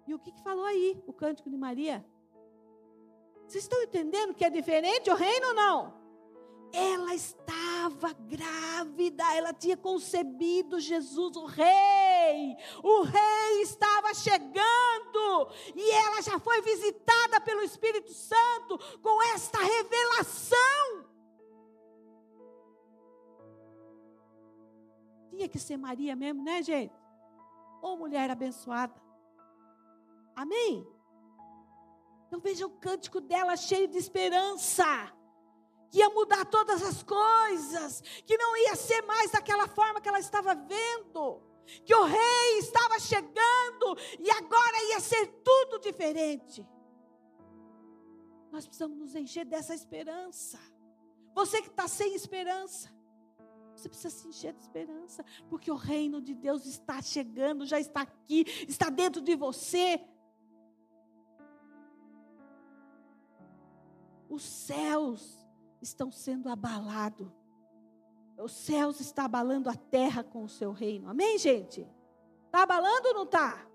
E 0.07 0.15
o 0.15 0.19
que, 0.19 0.31
que 0.31 0.43
falou 0.43 0.67
aí, 0.67 1.03
o 1.07 1.13
cântico 1.13 1.49
de 1.49 1.57
Maria? 1.57 2.05
Vocês 3.47 3.65
estão 3.65 3.81
entendendo 3.83 4.35
que 4.35 4.45
é 4.45 4.51
diferente 4.51 5.11
o 5.11 5.15
reino 5.15 5.49
ou 5.49 5.55
não? 5.55 6.07
Ela 6.73 7.15
estava 7.15 8.13
grávida, 8.13 9.25
ela 9.35 9.53
tinha 9.53 9.77
concebido 9.77 10.81
Jesus, 10.81 11.37
o 11.37 11.47
rei. 11.47 12.57
O 12.83 13.03
rei 13.03 13.63
estava 13.63 14.13
chegando 14.13 15.49
e 15.75 15.91
ela 15.93 16.21
já 16.23 16.39
foi 16.39 16.61
visitada 16.61 17.41
pelo 17.41 17.63
Espírito 17.63 18.13
Santo 18.13 18.79
com 19.01 19.23
esta 19.35 19.59
revelação. 19.59 21.07
Tinha 25.31 25.49
que 25.49 25.59
ser 25.59 25.77
Maria 25.77 26.17
mesmo, 26.17 26.43
né, 26.43 26.63
gente? 26.63 26.95
Ou 27.81 27.97
mulher 27.97 28.31
abençoada. 28.31 29.01
Amém? 30.35 30.96
Então 32.37 32.51
veja 32.51 32.66
o 32.66 32.70
cântico 32.70 33.18
dela 33.18 33.57
cheio 33.57 33.89
de 33.89 33.97
esperança 33.97 34.84
que 35.91 35.99
ia 35.99 36.11
mudar 36.11 36.45
todas 36.45 36.82
as 36.82 37.03
coisas, 37.03 38.03
que 38.26 38.37
não 38.37 38.55
ia 38.59 38.76
ser 38.76 39.01
mais 39.03 39.30
daquela 39.30 39.66
forma 39.66 40.03
que 40.03 40.09
ela 40.09 40.18
estava 40.18 40.55
vendo, 40.55 41.41
que 41.82 41.95
o 41.95 42.05
rei 42.05 42.59
estava 42.59 42.99
chegando 42.99 43.97
e 44.18 44.30
agora 44.32 44.84
ia 44.91 45.01
ser 45.01 45.28
tudo 45.43 45.78
diferente. 45.78 46.66
Nós 48.53 48.66
precisamos 48.66 48.99
nos 48.99 49.14
encher 49.14 49.47
dessa 49.47 49.74
esperança. 49.74 50.61
Você 51.34 51.62
que 51.62 51.68
está 51.68 51.89
sem 51.89 52.14
esperança, 52.14 52.95
você 53.74 53.89
precisa 53.89 54.11
se 54.11 54.28
encher 54.28 54.53
de 54.53 54.61
esperança, 54.61 55.24
porque 55.49 55.70
o 55.70 55.76
reino 55.76 56.20
de 56.20 56.34
Deus 56.34 56.66
está 56.66 57.01
chegando, 57.01 57.64
já 57.64 57.80
está 57.80 58.03
aqui, 58.03 58.45
está 58.68 58.91
dentro 58.91 59.22
de 59.22 59.34
você. 59.34 59.99
Os 64.29 64.43
céus 64.43 65.47
estão 65.81 66.11
sendo 66.11 66.49
abalados. 66.49 67.29
Os 68.39 68.53
céus 68.53 69.01
estão 69.01 69.24
abalando 69.24 69.70
a 69.70 69.74
terra 69.74 70.22
com 70.22 70.45
o 70.45 70.49
seu 70.49 70.72
reino. 70.72 71.09
Amém, 71.09 71.39
gente? 71.39 71.87
Está 72.47 72.62
abalando 72.62 73.09
ou 73.09 73.14
não 73.14 73.22
está? 73.24 73.66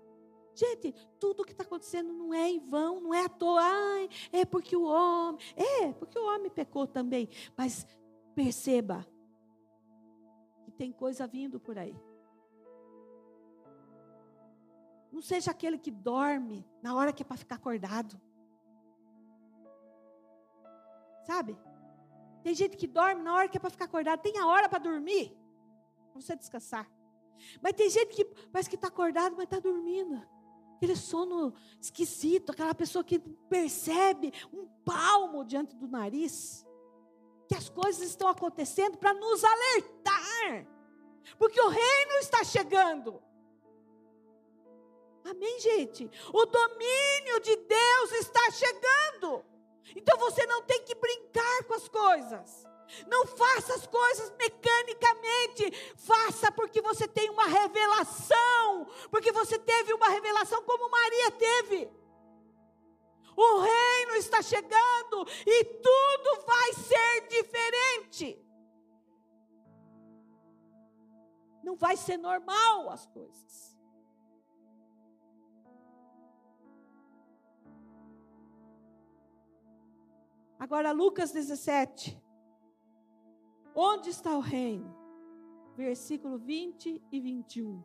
Gente, 0.54 0.92
tudo 1.18 1.44
que 1.44 1.52
está 1.52 1.64
acontecendo 1.64 2.12
não 2.12 2.32
é 2.34 2.50
em 2.50 2.58
vão, 2.58 3.00
não 3.00 3.14
é 3.14 3.24
à 3.24 3.28
toa. 3.28 3.60
Ai, 3.62 4.08
é 4.30 4.44
porque 4.44 4.76
o 4.76 4.84
homem. 4.84 5.40
É, 5.56 5.92
porque 5.92 6.18
o 6.18 6.26
homem 6.26 6.50
pecou 6.50 6.86
também. 6.86 7.28
Mas 7.56 7.86
perceba 8.34 9.06
que 10.64 10.70
tem 10.70 10.92
coisa 10.92 11.26
vindo 11.26 11.58
por 11.58 11.78
aí. 11.78 11.96
Não 15.10 15.20
seja 15.20 15.50
aquele 15.50 15.78
que 15.78 15.90
dorme 15.90 16.66
na 16.82 16.94
hora 16.94 17.12
que 17.12 17.22
é 17.22 17.26
para 17.26 17.36
ficar 17.36 17.56
acordado. 17.56 18.20
Sabe? 21.24 21.56
Tem 22.42 22.54
gente 22.54 22.76
que 22.76 22.86
dorme 22.86 23.22
na 23.22 23.34
hora 23.34 23.48
que 23.48 23.56
é 23.56 23.60
para 23.60 23.70
ficar 23.70 23.84
acordado. 23.84 24.20
Tem 24.20 24.38
a 24.38 24.46
hora 24.46 24.68
para 24.68 24.78
dormir. 24.78 25.36
Para 26.12 26.20
você 26.20 26.34
descansar. 26.34 26.90
Mas 27.60 27.72
tem 27.74 27.88
gente 27.88 28.14
que 28.14 28.24
parece 28.24 28.68
que 28.68 28.76
está 28.76 28.88
acordado, 28.88 29.34
mas 29.36 29.44
está 29.44 29.58
dormindo. 29.58 30.20
Aquele 30.76 30.96
sono 30.96 31.54
esquisito, 31.80 32.50
aquela 32.50 32.74
pessoa 32.74 33.04
que 33.04 33.18
percebe 33.18 34.32
um 34.52 34.66
palmo 34.84 35.44
diante 35.44 35.76
do 35.76 35.86
nariz. 35.86 36.66
Que 37.48 37.54
as 37.54 37.68
coisas 37.68 38.02
estão 38.02 38.28
acontecendo 38.28 38.98
para 38.98 39.14
nos 39.14 39.44
alertar. 39.44 40.66
Porque 41.38 41.60
o 41.60 41.68
reino 41.68 42.12
está 42.20 42.42
chegando. 42.42 43.22
Amém, 45.24 45.60
gente? 45.60 46.10
O 46.32 46.46
domínio 46.46 47.40
de 47.40 47.56
Deus 47.56 48.12
está 48.12 48.50
chegando. 48.50 49.51
Então 49.96 50.16
você 50.18 50.46
não 50.46 50.62
tem 50.62 50.82
que 50.84 50.94
brincar 50.94 51.64
com 51.64 51.74
as 51.74 51.88
coisas. 51.88 52.66
Não 53.06 53.26
faça 53.26 53.74
as 53.74 53.86
coisas 53.86 54.30
mecanicamente. 54.36 55.70
Faça 55.96 56.52
porque 56.52 56.80
você 56.80 57.08
tem 57.08 57.30
uma 57.30 57.46
revelação. 57.46 58.86
Porque 59.10 59.32
você 59.32 59.58
teve 59.58 59.92
uma 59.94 60.08
revelação 60.08 60.62
como 60.62 60.90
Maria 60.90 61.30
teve. 61.32 61.90
O 63.36 63.60
reino 63.60 64.16
está 64.16 64.42
chegando 64.42 65.26
e 65.46 65.64
tudo 65.64 66.46
vai 66.46 66.72
ser 66.74 67.28
diferente. 67.28 68.38
Não 71.62 71.76
vai 71.76 71.96
ser 71.96 72.18
normal 72.18 72.90
as 72.90 73.06
coisas. 73.06 73.71
Agora, 80.62 80.92
Lucas 80.92 81.32
17. 81.32 82.16
Onde 83.74 84.10
está 84.10 84.36
o 84.36 84.38
reino? 84.38 84.96
Versículo 85.76 86.38
20 86.38 87.02
e 87.10 87.20
21. 87.20 87.82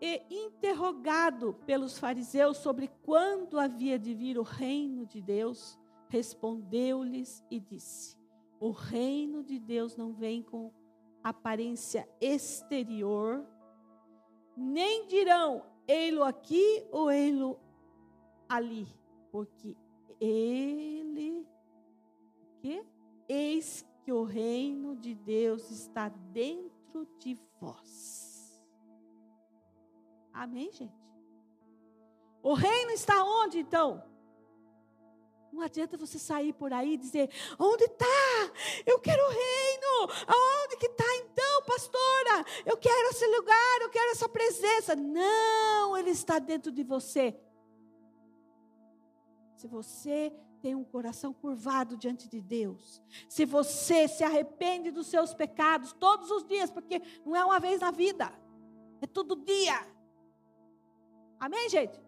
E 0.00 0.24
interrogado 0.28 1.54
pelos 1.66 2.00
fariseus 2.00 2.56
sobre 2.56 2.88
quando 3.04 3.60
havia 3.60 3.96
de 3.96 4.12
vir 4.12 4.36
o 4.36 4.42
reino 4.42 5.06
de 5.06 5.22
Deus, 5.22 5.78
respondeu-lhes 6.08 7.44
e 7.48 7.60
disse: 7.60 8.16
O 8.58 8.72
reino 8.72 9.44
de 9.44 9.60
Deus 9.60 9.96
não 9.96 10.12
vem 10.12 10.42
com 10.42 10.74
aparência 11.22 12.08
exterior, 12.20 13.46
nem 14.56 15.06
dirão 15.06 15.64
ei-lo 15.86 16.24
aqui 16.24 16.84
ou 16.90 17.08
ei-lo 17.08 17.67
ali, 18.48 18.88
porque 19.30 19.76
ele 20.20 21.46
que 22.60 22.84
eis 23.28 23.86
que 24.02 24.12
o 24.12 24.24
reino 24.24 24.96
de 24.96 25.14
Deus 25.14 25.70
está 25.70 26.08
dentro 26.08 27.06
de 27.18 27.38
vós. 27.60 28.62
Amém, 30.32 30.72
gente? 30.72 30.96
O 32.42 32.54
reino 32.54 32.90
está 32.92 33.24
onde 33.24 33.58
então? 33.58 34.02
Não 35.52 35.62
adianta 35.62 35.96
você 35.96 36.18
sair 36.18 36.52
por 36.52 36.72
aí 36.72 36.94
e 36.94 36.96
dizer: 36.96 37.30
onde 37.58 37.84
está? 37.84 38.04
Eu 38.86 38.98
quero 39.00 39.22
o 39.24 39.30
reino. 39.30 40.12
Aonde 40.26 40.76
que 40.76 40.86
está 40.86 41.04
então, 41.16 41.62
pastora? 41.66 42.44
Eu 42.64 42.76
quero 42.76 43.10
esse 43.10 43.26
lugar, 43.26 43.80
eu 43.80 43.90
quero 43.90 44.10
essa 44.12 44.28
presença. 44.28 44.94
Não, 44.94 45.96
ele 45.96 46.10
está 46.10 46.38
dentro 46.38 46.70
de 46.70 46.82
você. 46.82 47.38
Se 49.58 49.66
você 49.66 50.32
tem 50.62 50.76
um 50.76 50.84
coração 50.84 51.32
curvado 51.32 51.96
diante 51.96 52.28
de 52.28 52.40
Deus, 52.40 53.02
se 53.28 53.44
você 53.44 54.06
se 54.06 54.22
arrepende 54.22 54.92
dos 54.92 55.08
seus 55.08 55.34
pecados 55.34 55.92
todos 55.92 56.30
os 56.30 56.44
dias, 56.46 56.70
porque 56.70 57.02
não 57.26 57.34
é 57.34 57.44
uma 57.44 57.58
vez 57.58 57.80
na 57.80 57.90
vida, 57.90 58.32
é 59.02 59.06
todo 59.08 59.34
dia. 59.34 59.84
Amém, 61.40 61.68
gente? 61.68 62.00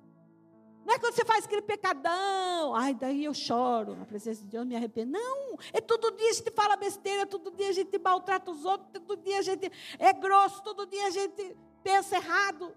Não 0.84 0.94
é 0.94 0.98
quando 1.00 1.12
você 1.12 1.24
faz 1.24 1.44
aquele 1.44 1.62
pecadão, 1.62 2.72
ai, 2.76 2.94
daí 2.94 3.24
eu 3.24 3.34
choro 3.34 3.96
na 3.96 4.06
presença 4.06 4.42
de 4.42 4.46
Deus, 4.46 4.64
me 4.64 4.76
arrependo. 4.76 5.10
Não, 5.10 5.58
é 5.72 5.80
todo 5.80 6.12
dia 6.12 6.30
a 6.30 6.32
gente 6.32 6.52
fala 6.52 6.76
besteira, 6.76 7.26
todo 7.26 7.50
dia 7.50 7.70
a 7.70 7.72
gente 7.72 7.98
maltrata 7.98 8.48
os 8.52 8.64
outros, 8.64 8.90
todo 8.92 9.16
dia 9.16 9.40
a 9.40 9.42
gente 9.42 9.72
é 9.98 10.12
grosso, 10.12 10.62
todo 10.62 10.86
dia 10.86 11.08
a 11.08 11.10
gente 11.10 11.56
pensa 11.82 12.14
errado. 12.14 12.72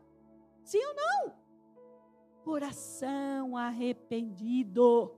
Sim 0.63 0.83
ou 0.83 0.95
não? 0.95 1.42
Coração 2.43 3.55
arrependido. 3.55 5.17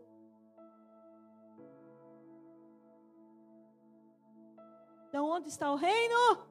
Então, 5.07 5.30
onde 5.30 5.47
está 5.49 5.71
o 5.71 5.76
reino? 5.76 6.45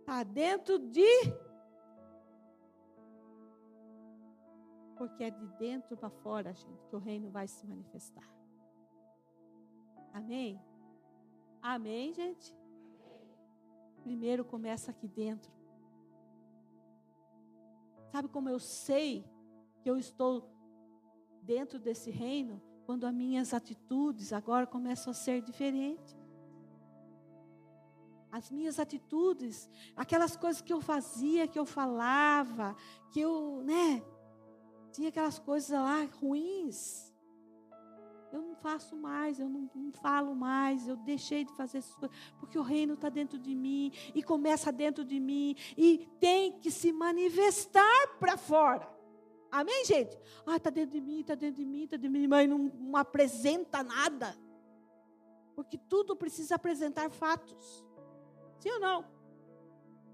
Está 0.00 0.22
dentro 0.22 0.78
de. 0.78 1.08
Porque 4.98 5.24
é 5.24 5.30
de 5.30 5.46
dentro 5.58 5.96
para 5.96 6.10
fora, 6.10 6.52
gente, 6.52 6.86
que 6.88 6.96
o 6.96 6.98
reino 6.98 7.30
vai 7.30 7.48
se 7.48 7.66
manifestar. 7.66 8.28
Amém? 10.12 10.60
Amém, 11.62 12.12
gente? 12.12 12.54
Primeiro 14.04 14.44
começa 14.44 14.92
aqui 14.92 15.08
dentro. 15.08 15.52
Sabe 18.12 18.28
como 18.28 18.48
eu 18.48 18.60
sei 18.60 19.24
que 19.82 19.90
eu 19.90 19.96
estou 19.96 20.48
dentro 21.42 21.80
desse 21.80 22.10
reino? 22.10 22.62
Quando 22.86 23.04
as 23.04 23.14
minhas 23.14 23.52
atitudes 23.52 24.32
agora 24.32 24.64
começam 24.66 25.10
a 25.10 25.14
ser 25.14 25.42
diferentes 25.42 26.14
as 28.34 28.50
minhas 28.50 28.80
atitudes, 28.80 29.70
aquelas 29.94 30.36
coisas 30.36 30.60
que 30.60 30.72
eu 30.72 30.80
fazia, 30.80 31.46
que 31.46 31.56
eu 31.56 31.64
falava, 31.64 32.74
que 33.12 33.20
eu, 33.20 33.62
né, 33.62 34.02
tinha 34.90 35.08
aquelas 35.08 35.38
coisas 35.38 35.70
lá 35.70 36.02
ruins. 36.20 37.13
Eu 38.34 38.42
não 38.42 38.56
faço 38.56 38.96
mais, 38.96 39.38
eu 39.38 39.48
não, 39.48 39.70
não 39.72 39.92
falo 39.92 40.34
mais, 40.34 40.88
eu 40.88 40.96
deixei 40.96 41.44
de 41.44 41.52
fazer 41.52 41.78
essas 41.78 41.94
coisas, 41.94 42.16
porque 42.40 42.58
o 42.58 42.62
reino 42.62 42.94
está 42.94 43.08
dentro 43.08 43.38
de 43.38 43.54
mim 43.54 43.92
e 44.12 44.24
começa 44.24 44.72
dentro 44.72 45.04
de 45.04 45.20
mim 45.20 45.54
e 45.76 46.08
tem 46.18 46.58
que 46.58 46.68
se 46.68 46.92
manifestar 46.92 48.18
para 48.18 48.36
fora. 48.36 48.92
Amém, 49.52 49.84
gente? 49.84 50.18
Ah, 50.44 50.56
está 50.56 50.68
dentro 50.68 50.90
de 50.90 51.00
mim, 51.00 51.20
está 51.20 51.36
dentro 51.36 51.62
de 51.62 51.64
mim, 51.64 51.84
está 51.84 51.96
dentro 51.96 52.12
de 52.12 52.18
mim, 52.22 52.26
mas 52.26 52.48
não, 52.50 52.58
não 52.58 52.96
apresenta 52.96 53.84
nada. 53.84 54.36
Porque 55.54 55.78
tudo 55.78 56.16
precisa 56.16 56.56
apresentar 56.56 57.08
fatos. 57.10 57.86
Sim 58.58 58.70
ou 58.72 58.80
não? 58.80 59.04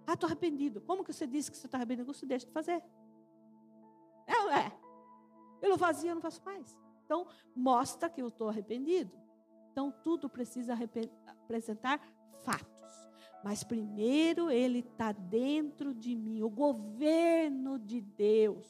Ah, 0.06 0.12
estou 0.12 0.26
arrependido. 0.26 0.82
Como 0.82 1.02
que 1.02 1.10
você 1.10 1.26
disse 1.26 1.50
que 1.50 1.56
você 1.56 1.64
está 1.64 1.78
arrependido? 1.78 2.12
Você 2.12 2.26
deixa 2.26 2.44
de 2.44 2.52
fazer. 2.52 2.84
É 4.26 4.32
é? 4.58 4.72
Eu 5.62 5.70
não 5.70 5.78
fazia, 5.78 6.10
eu 6.10 6.14
não 6.14 6.20
faço 6.20 6.42
mais. 6.44 6.78
Então, 7.10 7.26
mostra 7.56 8.08
que 8.08 8.22
eu 8.22 8.28
estou 8.28 8.48
arrependido. 8.48 9.10
Então, 9.72 9.90
tudo 9.90 10.30
precisa 10.30 10.78
apresentar 11.26 12.00
fatos. 12.44 13.10
Mas 13.42 13.64
primeiro 13.64 14.48
ele 14.48 14.78
está 14.78 15.10
dentro 15.10 15.92
de 15.92 16.14
mim, 16.14 16.40
o 16.44 16.48
governo 16.48 17.80
de 17.80 18.00
Deus. 18.00 18.68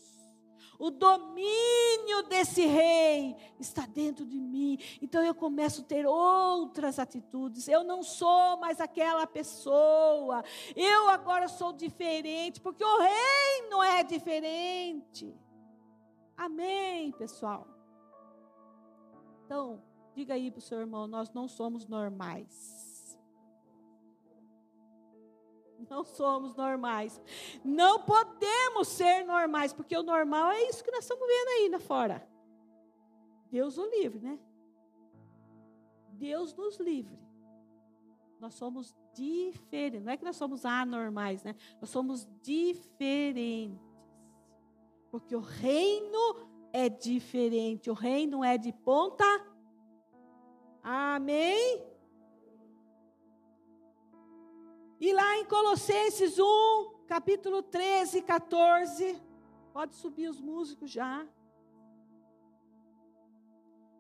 O 0.78 0.90
domínio 0.90 2.22
desse 2.30 2.64
rei 2.64 3.36
está 3.58 3.84
dentro 3.84 4.24
de 4.24 4.40
mim. 4.40 4.78
Então 5.02 5.22
eu 5.22 5.34
começo 5.34 5.82
a 5.82 5.84
ter 5.84 6.06
outras 6.06 6.98
atitudes. 6.98 7.68
Eu 7.68 7.84
não 7.84 8.02
sou 8.02 8.56
mais 8.56 8.80
aquela 8.80 9.26
pessoa. 9.26 10.42
Eu 10.74 11.10
agora 11.10 11.46
sou 11.46 11.74
diferente, 11.74 12.58
porque 12.58 12.82
o 12.82 12.98
reino 13.00 13.82
é 13.82 14.02
diferente. 14.02 15.36
Amém, 16.38 17.12
pessoal. 17.12 17.79
Então, 19.50 19.82
diga 20.14 20.34
aí 20.34 20.48
para 20.48 20.60
o 20.60 20.62
seu 20.62 20.78
irmão: 20.78 21.08
nós 21.08 21.32
não 21.32 21.48
somos 21.48 21.84
normais. 21.84 23.18
Não 25.90 26.04
somos 26.04 26.54
normais. 26.54 27.20
Não 27.64 28.04
podemos 28.04 28.86
ser 28.86 29.24
normais, 29.24 29.72
porque 29.72 29.96
o 29.96 30.04
normal 30.04 30.52
é 30.52 30.68
isso 30.68 30.84
que 30.84 30.92
nós 30.92 31.02
estamos 31.02 31.26
vendo 31.26 31.48
aí 31.48 31.68
na 31.68 31.80
fora. 31.80 32.24
Deus 33.50 33.76
o 33.76 33.90
livre, 33.90 34.20
né? 34.20 34.38
Deus 36.12 36.54
nos 36.54 36.78
livre. 36.78 37.18
Nós 38.38 38.54
somos 38.54 38.94
diferentes. 39.14 40.04
Não 40.04 40.12
é 40.12 40.16
que 40.16 40.24
nós 40.24 40.36
somos 40.36 40.64
anormais, 40.64 41.42
né? 41.42 41.56
Nós 41.80 41.90
somos 41.90 42.24
diferentes. 42.40 43.80
Porque 45.10 45.34
o 45.34 45.40
reino 45.40 46.49
é 46.72 46.88
diferente. 46.88 47.90
O 47.90 47.94
reino 47.94 48.44
é 48.44 48.56
de 48.56 48.72
ponta. 48.72 49.24
Amém? 50.82 51.84
E 55.00 55.12
lá 55.12 55.38
em 55.38 55.44
Colossenses 55.46 56.38
1, 56.38 57.04
capítulo 57.06 57.62
13 57.62 58.18
e 58.18 58.22
14, 58.22 59.20
pode 59.72 59.94
subir 59.94 60.28
os 60.28 60.40
músicos 60.40 60.90
já. 60.90 61.26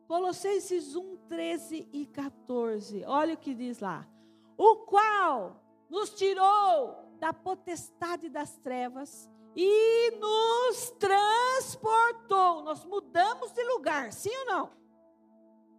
Colossenses 0.06 0.96
1, 0.96 1.16
13 1.28 1.88
e 1.92 2.04
14, 2.04 3.04
olha 3.06 3.34
o 3.34 3.38
que 3.38 3.54
diz 3.54 3.78
lá. 3.78 4.06
O 4.58 4.76
qual 4.78 5.62
nos 5.88 6.10
tirou 6.10 7.10
da 7.18 7.32
potestade 7.32 8.28
das 8.28 8.56
trevas 8.58 9.30
e 9.54 10.10
nos 10.18 10.90
transportou. 10.92 12.62
Nós 12.62 12.84
mudamos 12.84 13.52
de 13.52 13.62
lugar, 13.64 14.12
sim 14.12 14.34
ou 14.40 14.46
não? 14.46 14.70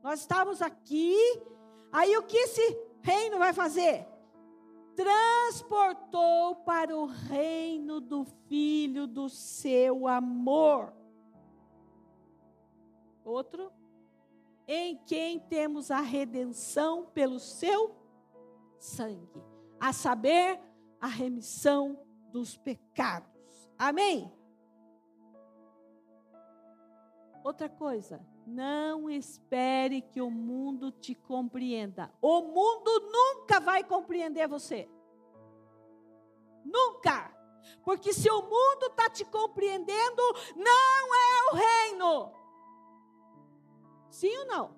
Nós 0.03 0.22
estávamos 0.22 0.61
aqui, 0.61 1.15
aí 1.91 2.17
o 2.17 2.24
que 2.24 2.38
esse 2.38 2.78
reino 3.01 3.38
vai 3.38 3.53
fazer? 3.53 4.11
transportou 4.95 6.55
para 6.57 6.95
o 6.95 7.05
reino 7.05 7.99
do 7.99 8.26
Filho 8.47 9.07
do 9.07 9.30
seu 9.30 10.07
amor. 10.07 10.93
Outro, 13.24 13.72
em 14.67 14.97
quem 15.05 15.39
temos 15.39 15.91
a 15.91 16.01
redenção 16.01 17.05
pelo 17.05 17.39
seu 17.39 17.95
sangue, 18.78 19.41
a 19.80 19.93
saber, 19.93 20.59
a 20.99 21.07
remissão 21.07 21.99
dos 22.32 22.57
pecados. 22.57 23.41
Amém? 23.82 24.32
Outra 27.43 27.67
coisa, 27.67 28.23
não 28.45 29.09
espere 29.09 30.03
que 30.03 30.21
o 30.21 30.29
mundo 30.29 30.91
te 30.91 31.15
compreenda. 31.15 32.13
O 32.21 32.43
mundo 32.43 33.09
nunca 33.11 33.59
vai 33.59 33.84
compreender 33.84 34.47
você. 34.47 34.88
Nunca. 36.63 37.36
Porque 37.84 38.13
se 38.13 38.29
o 38.29 38.43
mundo 38.43 38.86
está 38.86 39.09
te 39.09 39.25
compreendendo, 39.25 40.21
não 40.55 41.15
é 41.15 41.51
o 41.51 41.55
reino. 41.55 42.32
Sim 44.11 44.38
ou 44.38 44.45
não? 44.45 44.75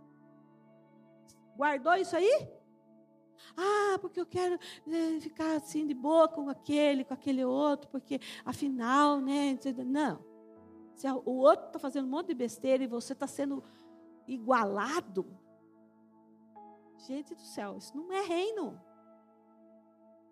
Guardou 1.57 1.95
isso 1.95 2.15
aí? 2.15 2.62
Ah, 3.55 3.97
porque 3.99 4.19
eu 4.19 4.25
quero 4.25 4.57
né, 4.85 5.19
ficar 5.21 5.55
assim 5.55 5.85
de 5.85 5.93
boa 5.93 6.27
com 6.27 6.49
aquele, 6.49 7.03
com 7.03 7.13
aquele 7.13 7.45
outro, 7.45 7.89
porque 7.89 8.19
afinal, 8.43 9.19
né? 9.19 9.57
Não. 9.85 10.25
Se 10.95 11.07
o 11.07 11.31
outro 11.31 11.67
está 11.67 11.79
fazendo 11.79 12.05
um 12.05 12.09
monte 12.09 12.27
de 12.27 12.35
besteira 12.35 12.83
e 12.83 12.87
você 12.87 13.13
está 13.13 13.27
sendo 13.27 13.63
igualado, 14.27 15.25
Gente 17.07 17.33
do 17.35 17.41
céu, 17.41 17.77
isso 17.77 17.95
não 17.97 18.13
é 18.13 18.21
reino. 18.21 18.81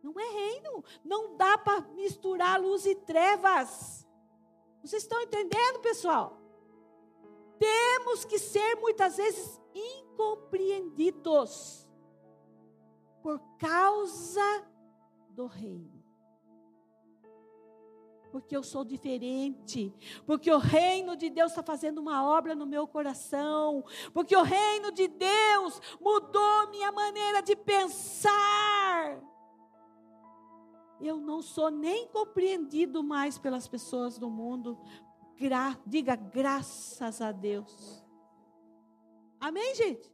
Não 0.02 0.18
é 0.18 0.24
reino. 0.24 0.82
Não 1.04 1.36
dá 1.36 1.58
para 1.58 1.82
misturar 1.90 2.62
luz 2.62 2.86
e 2.86 2.96
trevas. 2.96 4.08
Vocês 4.82 5.04
estão 5.04 5.22
entendendo, 5.22 5.82
pessoal? 5.82 6.40
Temos 7.60 8.24
que 8.24 8.40
ser 8.40 8.78
muitas 8.78 9.18
vezes 9.18 9.60
incompreendidos 9.76 11.86
por 13.22 13.40
causa 13.58 14.66
do 15.30 15.48
reino. 15.48 16.02
Porque 18.32 18.56
eu 18.56 18.64
sou 18.64 18.86
diferente, 18.86 19.94
porque 20.26 20.50
o 20.50 20.58
reino 20.58 21.18
de 21.18 21.30
Deus 21.30 21.52
está 21.52 21.62
fazendo 21.62 22.00
uma 22.00 22.26
obra 22.26 22.56
no 22.56 22.66
meu 22.66 22.88
coração, 22.88 23.84
porque 24.14 24.36
o 24.36 24.44
reino 24.44 24.92
de 24.92 25.08
Deus 25.10 25.82
mudou 26.00 26.70
minha 26.70 26.92
maneira 26.92 27.42
de 27.42 27.56
pensar 27.58 29.22
eu 31.02 31.18
não 31.18 31.42
sou 31.42 31.72
nem 31.72 32.08
compreendido 32.08 33.04
mais 33.04 33.38
pelas 33.38 33.68
pessoas 33.68 34.18
do 34.18 34.30
mundo. 34.30 34.80
Gra 35.36 35.78
diga 35.86 36.16
graças 36.16 37.22
a 37.22 37.32
Deus. 37.32 38.06
Amém, 39.40 39.74
gente? 39.74 40.11